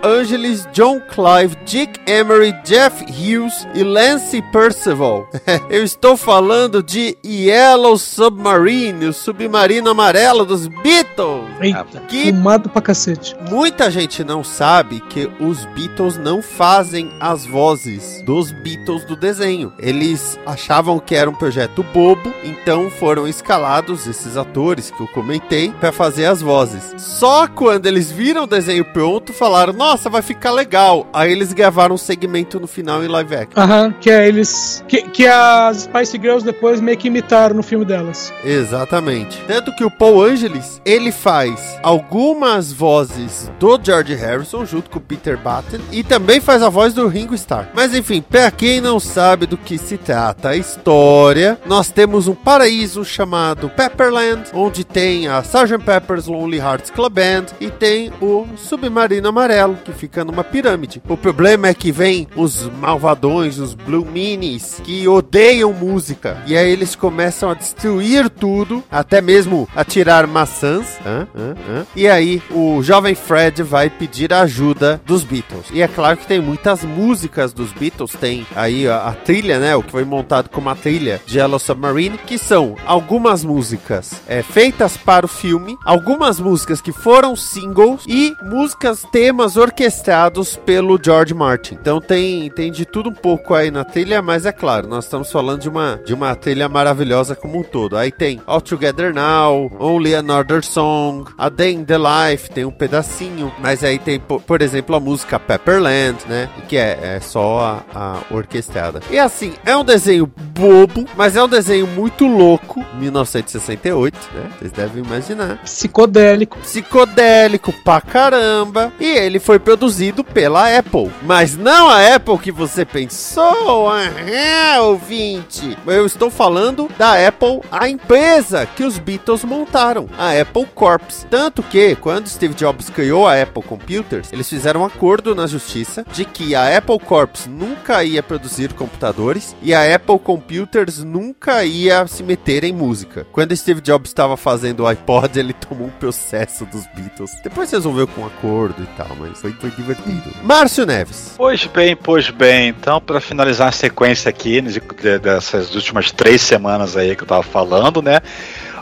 [0.58, 5.28] Angelis, John Clive, Dick Emery, Jeff Hughes e Lance Percival.
[5.70, 11.46] Eu estou falando de Yellow Submarine, o submarino amarelo dos Beatles.
[11.60, 13.36] Eita, Que fumado pra cacete.
[13.50, 19.74] Muita gente não sabe que os Beatles não fazem as vozes dos Beatles do desenho.
[19.80, 25.72] Eles achavam que era um projeto bobo, então foram escalados esses atores que eu comentei
[25.80, 26.94] para fazer as vozes.
[26.98, 31.08] Só quando eles viram o desenho pronto, falaram: "Nossa, vai ficar legal".
[31.14, 33.62] Aí eles gravaram um segmento no final em live action.
[33.62, 34.84] Aham, que é eles.
[34.88, 38.34] Que, que as Spice Girls depois meio que imitaram no filme delas.
[38.44, 39.42] Exatamente.
[39.48, 41.47] Tanto que o Paul Angelis, ele faz
[41.84, 46.94] algumas vozes do George Harrison junto com o Peter Batten e também faz a voz
[46.94, 47.70] do Ringo Starr.
[47.74, 52.36] Mas enfim, pra quem não sabe do que se trata a história, nós temos um
[52.36, 55.78] paraíso chamado Pepperland, onde tem a Sgt.
[55.84, 61.02] Pepper's Lonely Hearts Club Band e tem o Submarino Amarelo, que fica numa pirâmide.
[61.08, 66.38] O problema é que vem os malvadões, os Blue Minis, que odeiam música.
[66.46, 71.00] E aí eles começam a destruir tudo, até mesmo a tirar maçãs.
[71.06, 71.28] Hã?
[71.38, 71.56] Hã?
[71.70, 71.86] Hã?
[71.96, 75.68] E aí o jovem Fred vai pedir a ajuda dos Beatles.
[75.72, 79.76] E é claro que tem muitas músicas dos Beatles, tem aí a, a trilha, né?
[79.76, 84.42] O que foi montado como a trilha de Yellow Submarine, que são algumas músicas é,
[84.42, 91.34] feitas para o filme, algumas músicas que foram singles e músicas, temas orquestrados pelo George
[91.34, 91.78] Martin.
[91.80, 95.32] Então tem, tem de tudo um pouco aí na trilha, mas é claro, nós estamos
[95.32, 97.98] falando de uma, de uma trilha maravilhosa como um todo.
[97.98, 102.72] Aí tem All Together Now, Only Another Song, A Day in the Life, tem um
[102.72, 106.50] pedacinho, mas aí tem, por, por exemplo, a música Pepperland, né?
[106.68, 109.02] Que é, é só a, a orquestrada.
[109.10, 114.50] E assim, é um desenho bobo, mas é um desenho muito louco, 1968, né?
[114.60, 116.58] Vocês devem imaginar Psicodélico.
[116.60, 118.92] psicodélico pra caramba.
[119.00, 121.12] E ele foi produzido pela Apple.
[121.24, 125.78] Mas não a Apple que você pensou, ah, ouvinte.
[125.86, 131.17] Eu estou falando da Apple, a empresa que os Beatles montaram, a Apple Corps.
[131.30, 136.06] Tanto que, quando Steve Jobs criou a Apple Computers, eles fizeram um acordo na justiça
[136.14, 142.06] de que a Apple Corps nunca ia produzir computadores e a Apple Computers nunca ia
[142.08, 143.26] se meter em música.
[143.32, 147.32] Quando Steve Jobs estava fazendo o iPod, ele tomou um processo dos Beatles.
[147.44, 150.24] Depois resolveu com um acordo e tal, mas foi, foi divertido.
[150.44, 151.34] Márcio Neves.
[151.38, 152.70] Pois bem, pois bem.
[152.70, 157.28] Então, para finalizar a sequência aqui de- de- dessas últimas três semanas aí que eu
[157.28, 158.22] tava falando, né?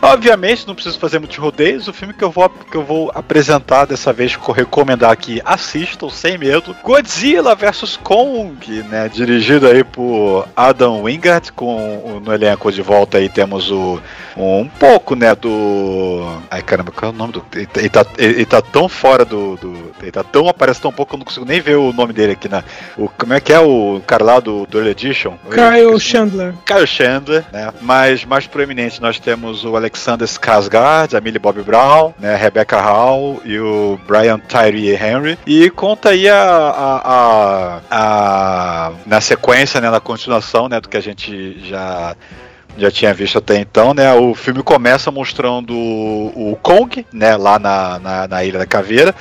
[0.01, 1.88] Obviamente, não preciso fazer muitos rodeios.
[1.88, 5.41] O filme que eu vou, que eu vou apresentar dessa vez, que eu recomendar aqui,
[5.45, 6.75] assistam sem medo.
[6.84, 9.10] Godzilla vs Kong, né?
[9.10, 13.99] Dirigido aí por Adam Wingard, com no elenco de volta aí temos o
[14.38, 16.25] um pouco, né, do.
[16.51, 17.45] Ai caramba, qual é o nome do.
[17.53, 20.47] Ele, ele tá, ele, tá tão fora do, do- Ele tá tão.
[20.49, 22.63] Aparece tão pouco que eu não consigo nem ver o nome dele aqui na.
[22.97, 25.38] O, como é que é o cara lá do, do Early Edition?
[25.49, 26.53] Kyle Chandler.
[26.65, 27.71] Kyle Chandler, né?
[27.81, 32.36] Mas mais proeminente nós temos o Alexander Skarsgård, a Millie Bobby Brown, né?
[32.36, 35.39] Rebecca Hall e o Brian Tyree Henry.
[35.47, 39.89] E conta aí a, a, a, a- na sequência, né?
[39.89, 40.81] Na continuação, né?
[40.81, 42.13] Do que a gente já
[42.77, 44.13] já tinha visto até então, né?
[44.13, 47.35] O filme começa mostrando o, o Kong, né?
[47.38, 49.13] Lá na, na, na Ilha da Caveira.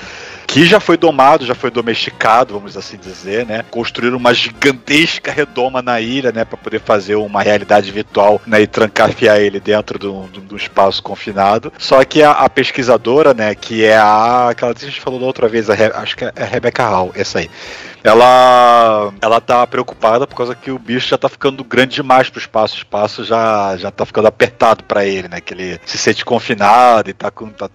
[0.46, 3.64] Que já foi domado, já foi domesticado, vamos assim dizer, né?
[3.70, 6.44] Construíram uma gigantesca redoma na ilha, né?
[6.44, 8.60] Para poder fazer uma realidade virtual, né?
[8.60, 11.72] E trancafiar ele dentro do, do, do espaço confinado.
[11.78, 13.54] Só que a, a pesquisadora, né?
[13.54, 14.50] Que é a.
[14.50, 17.10] Aquela que a gente falou da outra vez, Re- acho que é a Rebecca Hall,
[17.16, 17.50] essa aí
[18.04, 22.38] ela ela tá preocupada por causa que o bicho já tá ficando grande demais pro
[22.38, 25.40] espaço, o espaço já já tá ficando apertado para ele, né?
[25.40, 27.68] Que ele se sente confinado e tá com tá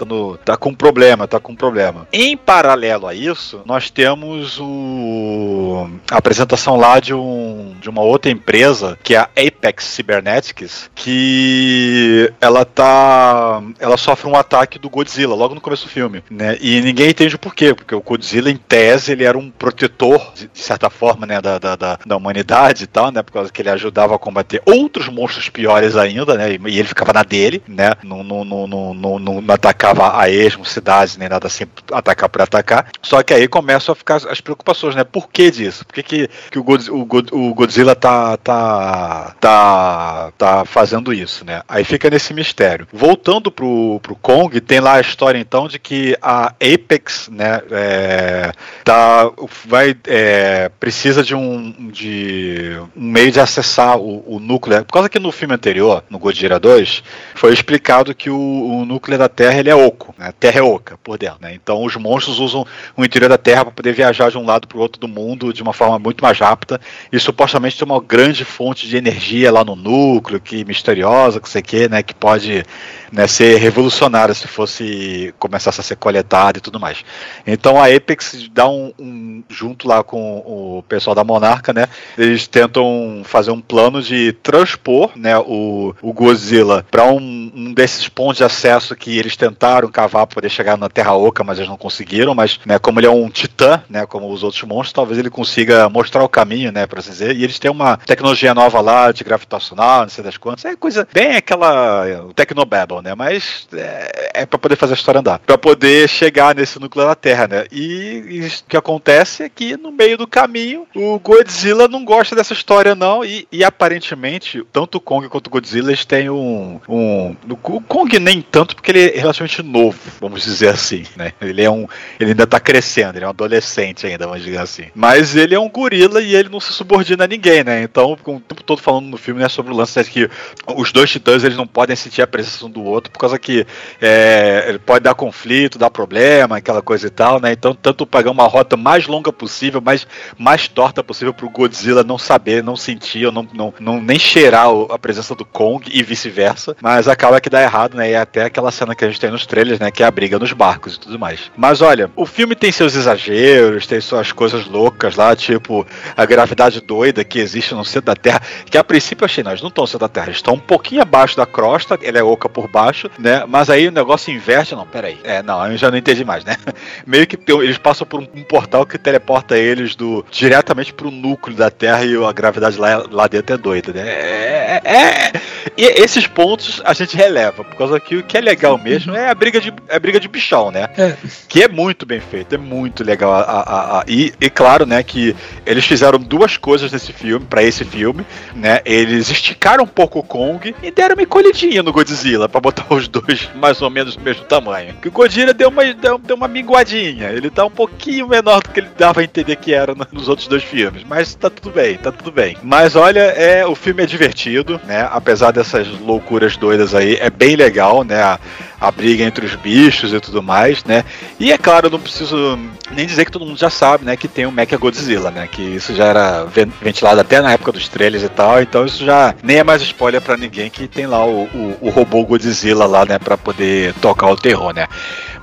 [0.46, 2.08] tá com um problema, tá com problema.
[2.14, 8.30] Em paralelo a isso, nós temos o a apresentação lá de um de uma outra
[8.30, 15.34] empresa, que é a Apex Cybernetics, que ela tá ela sofre um ataque do Godzilla
[15.34, 16.56] logo no começo do filme, né?
[16.62, 20.48] E ninguém entende o porquê, porque o Godzilla em tese ele era um protetor de,
[20.48, 23.22] de certa forma, né, da, da, da, da humanidade e tal, né?
[23.22, 26.52] Por causa que ele ajudava a combater outros monstros piores ainda, né?
[26.52, 27.94] E, ele ficava na dele, né?
[28.04, 32.42] Não, não, não, não, não, não atacava a esmo, cidades, nem nada assim, atacar por
[32.42, 32.88] atacar.
[33.02, 35.04] Só que aí começam a ficar as preocupações, né?
[35.04, 35.86] Por que disso?
[35.86, 41.14] Por que, que, que o, God, o, God, o Godzilla tá, tá, tá, tá fazendo
[41.14, 41.62] isso, né?
[41.68, 42.88] Aí fica nesse mistério.
[42.92, 48.52] Voltando pro, pro Kong, tem lá a história então de que a Apex, né, é,
[48.84, 49.32] tá,
[49.66, 54.84] vai, é, precisa de um, de um meio de acessar o, o núcleo.
[54.84, 57.04] Por causa que no filme anterior, no Godzilla 2,
[57.36, 60.30] foi explicado que o, o núcleo da Terra ele é oco, né?
[60.30, 61.54] A Terra é oca por dentro, né?
[61.54, 62.66] Então os monstros usam
[62.98, 65.54] o interior da Terra para poder viajar de um lado para o outro do mundo
[65.54, 69.64] de uma forma muito mais rápida e supostamente tem uma grande fonte de energia lá
[69.64, 72.64] no núcleo, que misteriosa, que sei que, né, que pode
[73.12, 77.06] né, ser revolucionária se fosse começasse a ser coletada e tudo mais.
[77.46, 81.88] Então a Apex dá um, um, junto lá com o pessoal da Monarca, né?
[82.18, 88.08] Eles tentam fazer um plano de transpor, né, o, o Godzilla para um, um, desses
[88.08, 91.70] pontos de acesso que eles tentaram cavar para poder chegar na Terra Oca, mas eles
[91.70, 92.34] não conseguiram.
[92.34, 95.90] Mas, né, como ele é um titã, né, como os outros monstros, talvez ele consiga
[95.90, 97.36] mostrar o caminho, né, para dizer.
[97.36, 100.66] E eles têm uma tecnologia nova lá de gravitacional, não sei das quantas.
[100.66, 103.16] É coisa bem aquela Tecnobabble, né?
[103.16, 107.16] Mas é, é para poder fazer a história andar, para poder chegar nesse núcleo da
[107.16, 107.66] Terra, né?
[107.72, 112.36] E, e o que acontece é que no meio do caminho o Godzilla não gosta
[112.36, 116.80] dessa história não e, e aparentemente tanto o Kong quanto o Godzilla eles têm um,
[116.88, 121.34] um o Kong nem tanto porque ele é relativamente novo, vamos dizer assim, né?
[121.42, 121.88] Ele é um
[122.20, 124.88] ele ainda tá crescendo, ele é um adolescente ainda, vamos dizer assim.
[124.96, 127.84] Mas ele é um gorila e ele não se subordina a ninguém, né?
[127.84, 130.30] Então, o tempo todo falando no filme né, sobre o lance de que
[130.76, 133.66] os dois titãs eles não podem sentir a presença um do outro por causa que
[134.02, 137.52] é, ele pode dar conflito, dar problema, aquela coisa e tal, né?
[137.52, 142.18] Então, tanto pagar uma rota mais longa possível, mais, mais torta possível pro Godzilla não
[142.18, 146.76] saber, não sentir, ou não, não, não nem cheirar a presença do Kong e vice-versa.
[146.82, 148.10] Mas acaba que dá errado, né?
[148.10, 149.92] E é até aquela cena que a gente tem nos trailers, né?
[149.92, 151.52] Que é a briga nos barcos e tudo mais.
[151.56, 156.82] Mas olha, o filme tem seus exageros, tem suas coisas loucas lá, tipo a gravidade
[156.82, 159.84] doida que existe no centro da Terra, que a princípio eu achei, nós não estão
[159.84, 163.10] no centro da Terra, estão um pouquinho abaixo da crosta, ela é oca por baixo,
[163.18, 163.44] né?
[163.48, 165.20] Mas aí o negócio inverte, não, peraí.
[165.24, 166.58] É, não, eu já não entendi mais, né?
[167.06, 171.70] Meio que eles passam por um portal que teleporta eles do diretamente pro núcleo da
[171.70, 174.02] Terra e a gravidade lá, lá dentro é doida, né?
[174.08, 175.32] É, é, é.
[175.78, 179.30] E esses pontos a gente releva, por causa que o que é legal mesmo é
[179.30, 180.90] a briga de, é a briga de bichão, né?
[180.98, 181.16] É.
[181.48, 183.32] Que é muito bem feito, é muito legal.
[183.34, 187.64] A, a, a, e, e claro, né, que eles fizeram duas coisas nesse filme, para
[187.64, 188.82] esse filme, né?
[188.86, 193.08] Eles esticaram um pouco o Kong e deram uma encolhidinha no Godzilla para botar os
[193.08, 194.96] dois mais ou menos do mesmo tamanho.
[194.96, 198.70] Que o Godzilla deu uma, deu, deu uma minguadinha, ele tá um pouquinho menor do
[198.70, 201.98] que ele dava a entender que era nos outros dois filmes, mas tá tudo bem,
[201.98, 202.58] tá tudo bem.
[202.64, 205.08] Mas olha, é o filme é divertido, né?
[205.12, 208.38] Apesar dessas loucuras doidas aí, é bem legal, né?
[208.80, 211.04] A, briga entre os bichos e tudo mais, né?
[211.40, 212.58] E é claro, eu não preciso
[212.92, 215.48] nem dizer que todo mundo já sabe, né, que tem o Mecha Godzilla, né?
[215.48, 216.46] Que isso já era
[216.82, 220.22] ventilado até na época dos trailers e tal, então isso já nem é mais spoiler
[220.22, 224.28] para ninguém que tem lá o, o, o robô Godzilla lá, né, para poder tocar
[224.28, 224.88] o terror, né?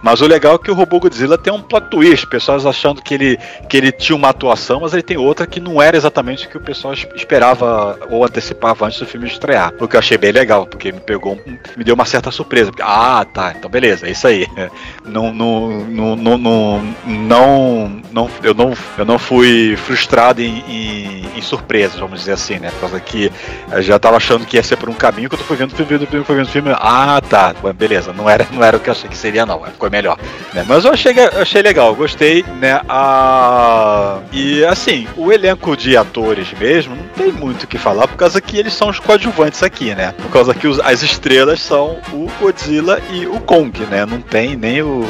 [0.02, 3.14] Mas o legal é que o robô Godzilla tem um plot twist, pessoas achando que
[3.14, 6.50] ele, que ele tinha uma atuação, mas ele tem outra que não era exatamente o
[6.50, 9.72] que o pessoal esperava ou antecipava antes do filme estrear.
[9.80, 11.36] O que eu achei bem legal, porque me pegou,
[11.76, 12.70] me deu uma certa surpresa.
[12.70, 14.46] Porque, ah, tá, então beleza, é isso aí.
[15.04, 21.40] Não, não, não, não, não, não, eu não, eu não fui frustrado em, em, em
[21.40, 22.70] surpresas, vamos dizer assim, né?
[22.72, 23.30] Por causa que
[23.70, 25.76] eu já tava achando que ia ser por um caminho, quando eu fui vendo o
[25.76, 29.08] filme, fui vendo filme, ah, tá, beleza, não era, não era o que eu achei
[29.08, 29.62] que seria, não.
[29.64, 30.18] Ficou melhor.
[30.52, 30.64] Né?
[30.66, 32.80] Mas eu achei, eu achei legal, gostei, né?
[32.88, 34.18] A...
[34.32, 38.40] E assim, o elenco de atores mesmo não tem muito o que falar, por causa
[38.40, 40.12] que eles são os coadjuvantes aqui, né?
[40.16, 44.04] Por causa que os, as estrelas são o Godzilla e o Kong, né?
[44.04, 45.00] Não tem nem o,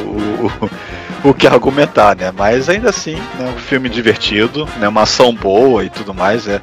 [1.23, 2.31] o, o que argumentar, né?
[2.35, 3.53] Mas ainda assim, né?
[3.55, 4.87] um filme divertido, né?
[4.87, 6.61] Uma ação boa e tudo mais, é.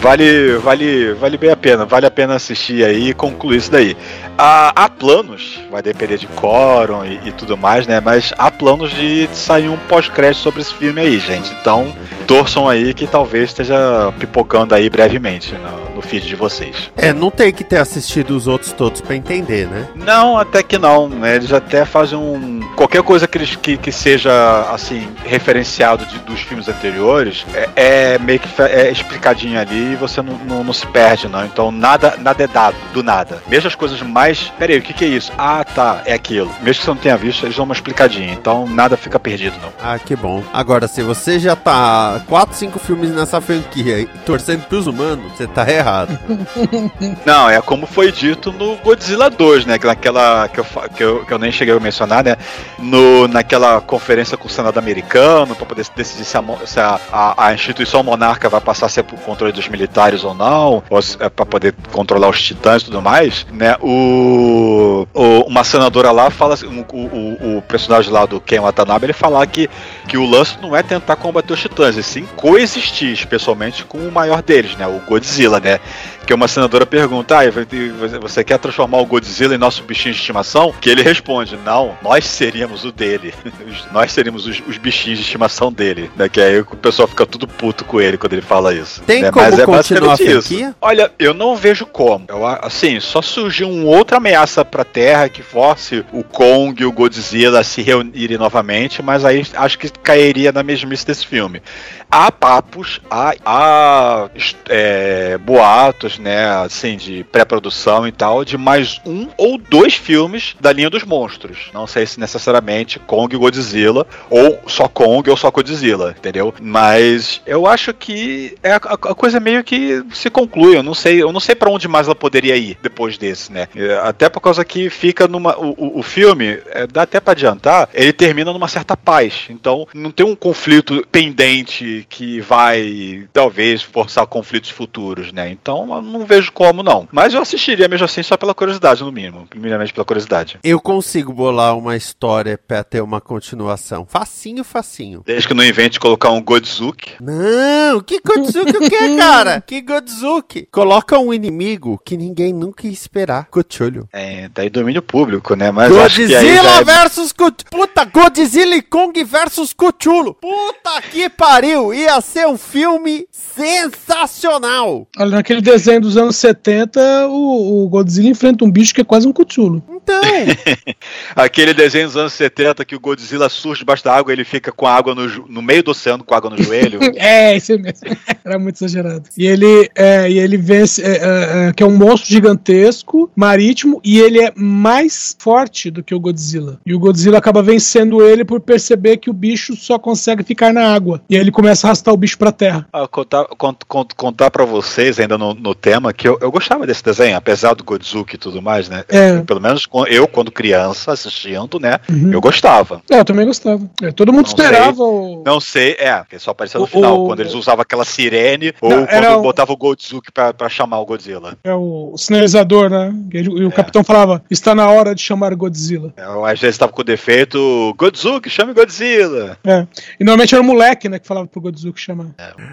[0.00, 3.94] Vale, vale, vale bem a pena, vale a pena assistir aí e concluir isso daí.
[4.38, 8.00] Há, há planos, vai depender de quórum e, e, tudo mais, né?
[8.00, 11.52] Mas há planos de sair um pós-crédito sobre esse filme aí, gente.
[11.60, 11.94] Então,
[12.26, 16.90] torçam aí que talvez esteja pipocando aí brevemente no, no feed de vocês.
[16.96, 19.86] É, não tem que ter assistido os outros todos para entender, né?
[19.94, 21.10] Não, até que não.
[21.10, 21.36] Né?
[21.36, 22.60] Eles até fazem um.
[22.74, 24.32] Qualquer coisa que, eles, que, que seja,
[24.72, 30.22] assim, referenciado de, dos filmes anteriores, é, é meio que é explicadinho ali e você
[30.22, 31.44] não, não, não, se perde, não.
[31.44, 33.42] Então, nada, nada é dado, do nada.
[33.48, 34.52] Mesmo as coisas mais.
[34.58, 35.32] Peraí, o que, que é isso?
[35.38, 36.50] Ah, tá, é aquilo.
[36.62, 38.32] Mesmo que você não tenha visto, eles dão uma explicadinha.
[38.32, 39.72] Então, nada fica perdido, não.
[39.82, 40.42] Ah, que bom.
[40.52, 45.46] Agora, se você já tá 4, 5 filmes nessa franquia e torcendo pros humanos, você
[45.46, 46.18] tá errado.
[47.24, 49.78] Não, é como foi dito no Godzilla 2, né?
[49.78, 52.36] que Naquela que eu, que eu, que eu nem cheguei a mencionar, né?
[52.78, 57.46] No, naquela conferência com o Senado americano, para poder decidir se, a, se a, a-
[57.46, 59.79] a instituição monarca vai passar a ser por controle dos militares
[60.24, 63.76] ou não, ou é para poder controlar os titãs e tudo mais, né?
[63.80, 69.06] O, o- uma senadora lá fala, assim, o, o, o personagem lá do Ken Watanabe,
[69.06, 69.68] ele fala que,
[70.08, 74.12] que o lance não é tentar combater os titãs, e sim coexistir, especialmente com o
[74.12, 74.86] maior deles, né?
[74.86, 75.80] O Godzilla, né?
[76.26, 80.20] Que uma senadora pergunta: ah, você- você quer transformar o Godzilla em nosso bichinho de
[80.20, 80.72] estimação?
[80.80, 83.34] Que ele responde: não, nós seríamos o dele.
[83.90, 86.10] nós seríamos os, os bichinhos de estimação dele.
[86.16, 86.28] Né?
[86.28, 89.00] Que aí o pessoal fica tudo puto com ele quando ele fala isso.
[89.02, 89.30] Tem né?
[89.32, 90.48] como Mas é continuar a basicamente isso.
[90.48, 90.74] franquia?
[90.80, 92.24] Olha, eu não vejo como.
[92.28, 96.86] Eu, a- assim, só surgiu uma outra ameaça pra Terra que force o Kong e
[96.86, 101.62] o Godzilla a se reunirem novamente, mas aí acho que cairia na mesmice desse filme.
[102.10, 104.28] Há papos, há, há
[104.68, 110.72] é, boatos, né, assim, de pré-produção e tal, de mais um ou dois filmes da
[110.72, 111.70] linha dos monstros.
[111.72, 116.52] Não sei se necessariamente Kong e Godzilla, ou só Kong ou só Godzilla, entendeu?
[116.60, 120.76] Mas eu acho que é a, a coisa meio que se conclui.
[120.76, 123.68] Eu não sei, eu não sei para onde mais ela poderia ir depois desse, né?
[123.74, 125.56] É, Até por causa que fica numa.
[125.58, 129.46] O, o- o filme, é, dá até para adiantar, ele termina numa certa paz.
[129.50, 135.50] Então não tem um conflito pendente que vai talvez forçar conflitos futuros, né?
[135.50, 137.08] Então eu não vejo como não.
[137.10, 139.46] Mas eu assistiria mesmo assim só pela curiosidade, no mínimo.
[139.48, 140.58] Primeiramente pela curiosidade.
[140.62, 144.06] Eu consigo bolar uma história pra ter uma continuação.
[144.08, 145.22] Facinho, facinho.
[145.24, 147.12] Desde que não invente colocar um Godzuki.
[147.20, 149.39] Não, que Godzuki o que, cara?
[149.66, 150.68] Que Godzuki?
[150.70, 153.48] Coloca um inimigo que ninguém nunca ia esperar.
[153.50, 154.08] Cthulhu.
[154.12, 155.70] É, tá aí domínio público, né?
[155.70, 156.84] Mas eu acho que aí Godzilla já é...
[156.84, 157.54] versus Cthulhu.
[157.70, 160.34] Puta, Godzilla e Kong versus Cthulhu.
[160.34, 161.94] Puta que pariu.
[161.94, 165.06] Ia ser um filme sensacional.
[165.18, 169.26] Olha, naquele desenho dos anos 70, o, o Godzilla enfrenta um bicho que é quase
[169.26, 169.82] um Cthulhu.
[170.10, 170.94] Então,
[171.36, 174.86] Aquele desenho dos anos 70 que o Godzilla surge debaixo da água, ele fica com
[174.86, 176.98] a água no, no meio do oceano, com a água no joelho.
[177.16, 178.08] É, esse mesmo.
[178.44, 179.24] Era muito exagerado.
[179.36, 184.00] E ele, é, e ele vence, é, é, é, que é um monstro gigantesco, marítimo,
[184.04, 186.78] e ele é mais forte do que o Godzilla.
[186.84, 190.92] E o Godzilla acaba vencendo ele por perceber que o bicho só consegue ficar na
[190.92, 191.20] água.
[191.28, 192.86] E aí ele começa a arrastar o bicho pra terra.
[192.92, 196.86] Ah, contar, cont, cont- contar pra vocês, ainda no, no tema, que eu, eu gostava
[196.86, 199.04] desse desenho, apesar do Godzuki e tudo mais, né?
[199.08, 199.40] É.
[199.42, 201.98] Pelo menos com- eu, quando criança, assistindo, né?
[202.10, 202.32] Uhum.
[202.32, 203.02] Eu gostava.
[203.10, 203.80] É, eu também gostava.
[204.02, 205.42] É, todo mundo Não esperava o.
[205.44, 208.72] Não sei, é, porque só aparecia no O- final, o- quando eles usavam aquela sirene,
[208.80, 211.56] ou Não, quando era o- botava o Godzuki pra, pra chamar o Godzilla.
[211.64, 213.12] É o sinalizador, né?
[213.32, 216.12] E, o capitão falava: está na hora de chamar Godzilla.
[216.16, 216.22] É,
[216.52, 219.58] às vezes tava com defeito, Godzuki, chame Godzilla.
[219.64, 219.86] É.
[220.18, 222.26] E normalmente era o moleque, né, que falava pro Godzilla chamar.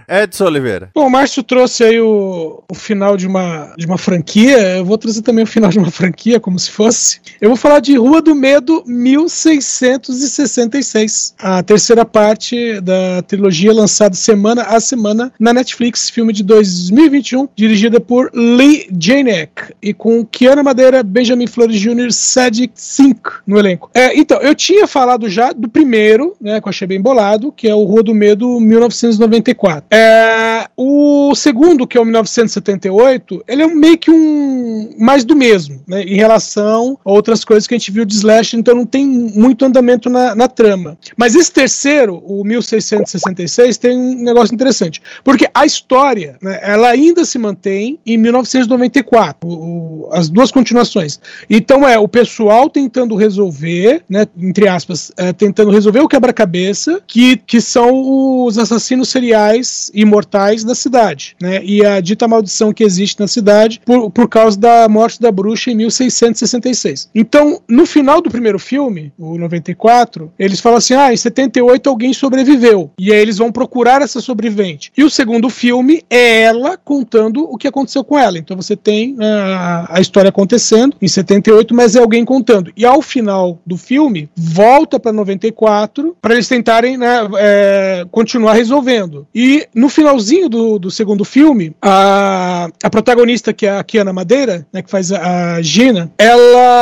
[0.08, 0.90] Edson Oliveira.
[0.94, 4.58] Bom, o Márcio trouxe aí o, o final de uma, de uma franquia.
[4.78, 7.07] Eu vou trazer também o final de uma franquia, como se fosse.
[7.40, 11.36] Eu vou falar de Rua do Medo 1666.
[11.40, 16.10] A terceira parte da trilogia lançada semana a semana na Netflix.
[16.10, 19.74] Filme de 2021, dirigida por Lee Janek.
[19.82, 23.90] E com Kiana Madeira, Benjamin Flores Jr., Sadik Sink no elenco.
[23.94, 27.68] É, então, eu tinha falado já do primeiro, né, que eu achei bem bolado, que
[27.68, 29.86] é o Rua do Medo 1994.
[29.92, 35.82] É, o segundo, que é o 1978, ele é meio que um mais do mesmo,
[35.88, 39.66] né, em relação outras coisas que a gente viu de Slash, então não tem muito
[39.66, 40.98] andamento na, na trama.
[41.16, 47.24] Mas esse terceiro, o 1666, tem um negócio interessante, porque a história, né, ela ainda
[47.26, 51.20] se mantém em 1994, o- o- as duas continuações.
[51.50, 57.38] Então é o pessoal tentando resolver, né, entre aspas, é, tentando resolver o quebra-cabeça, que,
[57.38, 63.20] que são os assassinos seriais imortais da cidade, né, e a dita maldição que existe
[63.20, 66.87] na cidade por, por causa da morte da bruxa em 1666.
[67.14, 72.14] Então, no final do primeiro filme, o 94, eles falam assim: ah, em 78 alguém
[72.14, 72.92] sobreviveu.
[73.00, 74.92] E aí eles vão procurar essa sobrevivente.
[74.98, 78.38] E o segundo filme é ela contando o que aconteceu com ela.
[78.38, 82.72] Então você tem a, a história acontecendo em 78, mas é alguém contando.
[82.76, 89.28] E ao final do filme, volta para 94 para eles tentarem né, é, continuar resolvendo.
[89.34, 94.66] E no finalzinho do, do segundo filme, a, a protagonista, que é a Kiana Madeira,
[94.72, 96.77] né, que faz a, a Gina, ela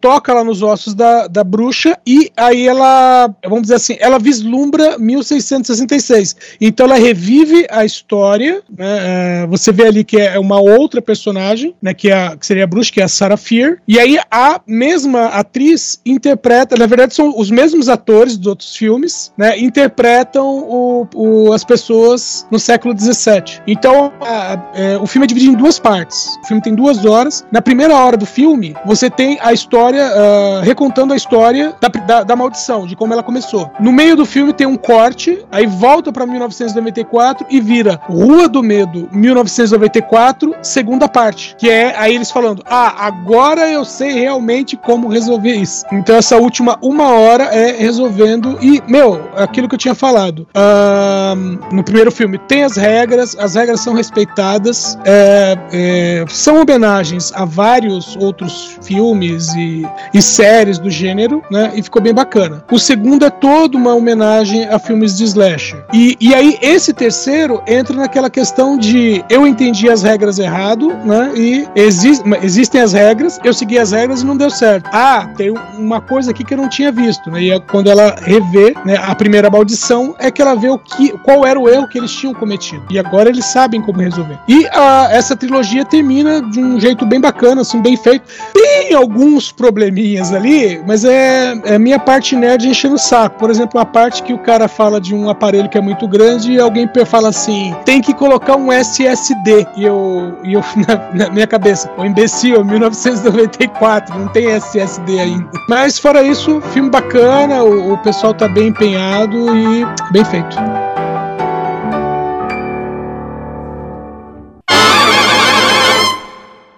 [0.00, 4.98] toca lá nos ossos da, da bruxa e aí ela, vamos dizer assim, ela vislumbra
[4.98, 6.36] 1666.
[6.60, 9.42] Então ela revive a história, né?
[9.42, 11.94] É, você vê ali que é uma outra personagem, né?
[11.94, 13.78] Que, é a, que seria a bruxa, que é a Sarah Fear.
[13.86, 19.32] E aí a mesma atriz interpreta, na verdade são os mesmos atores dos outros filmes,
[19.36, 19.58] né?
[19.58, 23.62] Interpretam o, o as pessoas no século 17.
[23.66, 26.28] Então a, é, o filme é dividido em duas partes.
[26.42, 27.44] O filme tem duas horas.
[27.50, 32.22] Na primeira hora do filme, você tem a história, uh, recontando a história da, da,
[32.22, 33.70] da, maldição, de como ela começou.
[33.78, 38.62] No meio do filme tem um corte, aí volta para 1994 e vira Rua do
[38.62, 41.54] Medo, 1994, segunda parte.
[41.58, 45.84] Que é aí eles falando: Ah, agora eu sei realmente como resolver isso.
[45.92, 48.56] Então essa última uma hora é resolvendo.
[48.62, 50.48] E, meu, aquilo que eu tinha falado.
[50.56, 57.34] Uh, no primeiro filme tem as regras, as regras são respeitadas, é, é, são homenagens
[57.34, 59.09] a vários outros filmes
[59.54, 61.72] e, e séries do gênero, né?
[61.74, 62.64] E ficou bem bacana.
[62.70, 65.82] O segundo é toda uma homenagem a filmes de slasher.
[65.92, 71.32] E, e aí, esse terceiro entra naquela questão de eu entendi as regras errado, né?
[71.36, 72.10] E exi
[72.42, 74.88] existem as regras, eu segui as regras e não deu certo.
[74.92, 77.42] Ah, tem uma coisa aqui que eu não tinha visto, né?
[77.42, 81.10] E é quando ela revê né, a primeira maldição, é que ela vê o que,
[81.18, 82.82] qual era o erro que eles tinham cometido.
[82.90, 84.38] E agora eles sabem como resolver.
[84.48, 88.24] E a, essa trilogia termina de um jeito bem bacana, assim, bem feito.
[88.52, 93.38] Tem alguns probleminhas ali, mas é, é minha parte nerd enchendo o saco.
[93.38, 96.52] Por exemplo, a parte que o cara fala de um aparelho que é muito grande
[96.52, 99.66] e alguém fala assim: tem que colocar um SSD.
[99.76, 105.50] E eu, e eu na, na minha cabeça, o imbecil, 1994, não tem SSD ainda.
[105.68, 110.56] Mas fora isso, filme bacana, o, o pessoal tá bem empenhado e bem feito.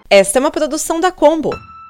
[0.08, 1.50] Esta é uma produção da Combo.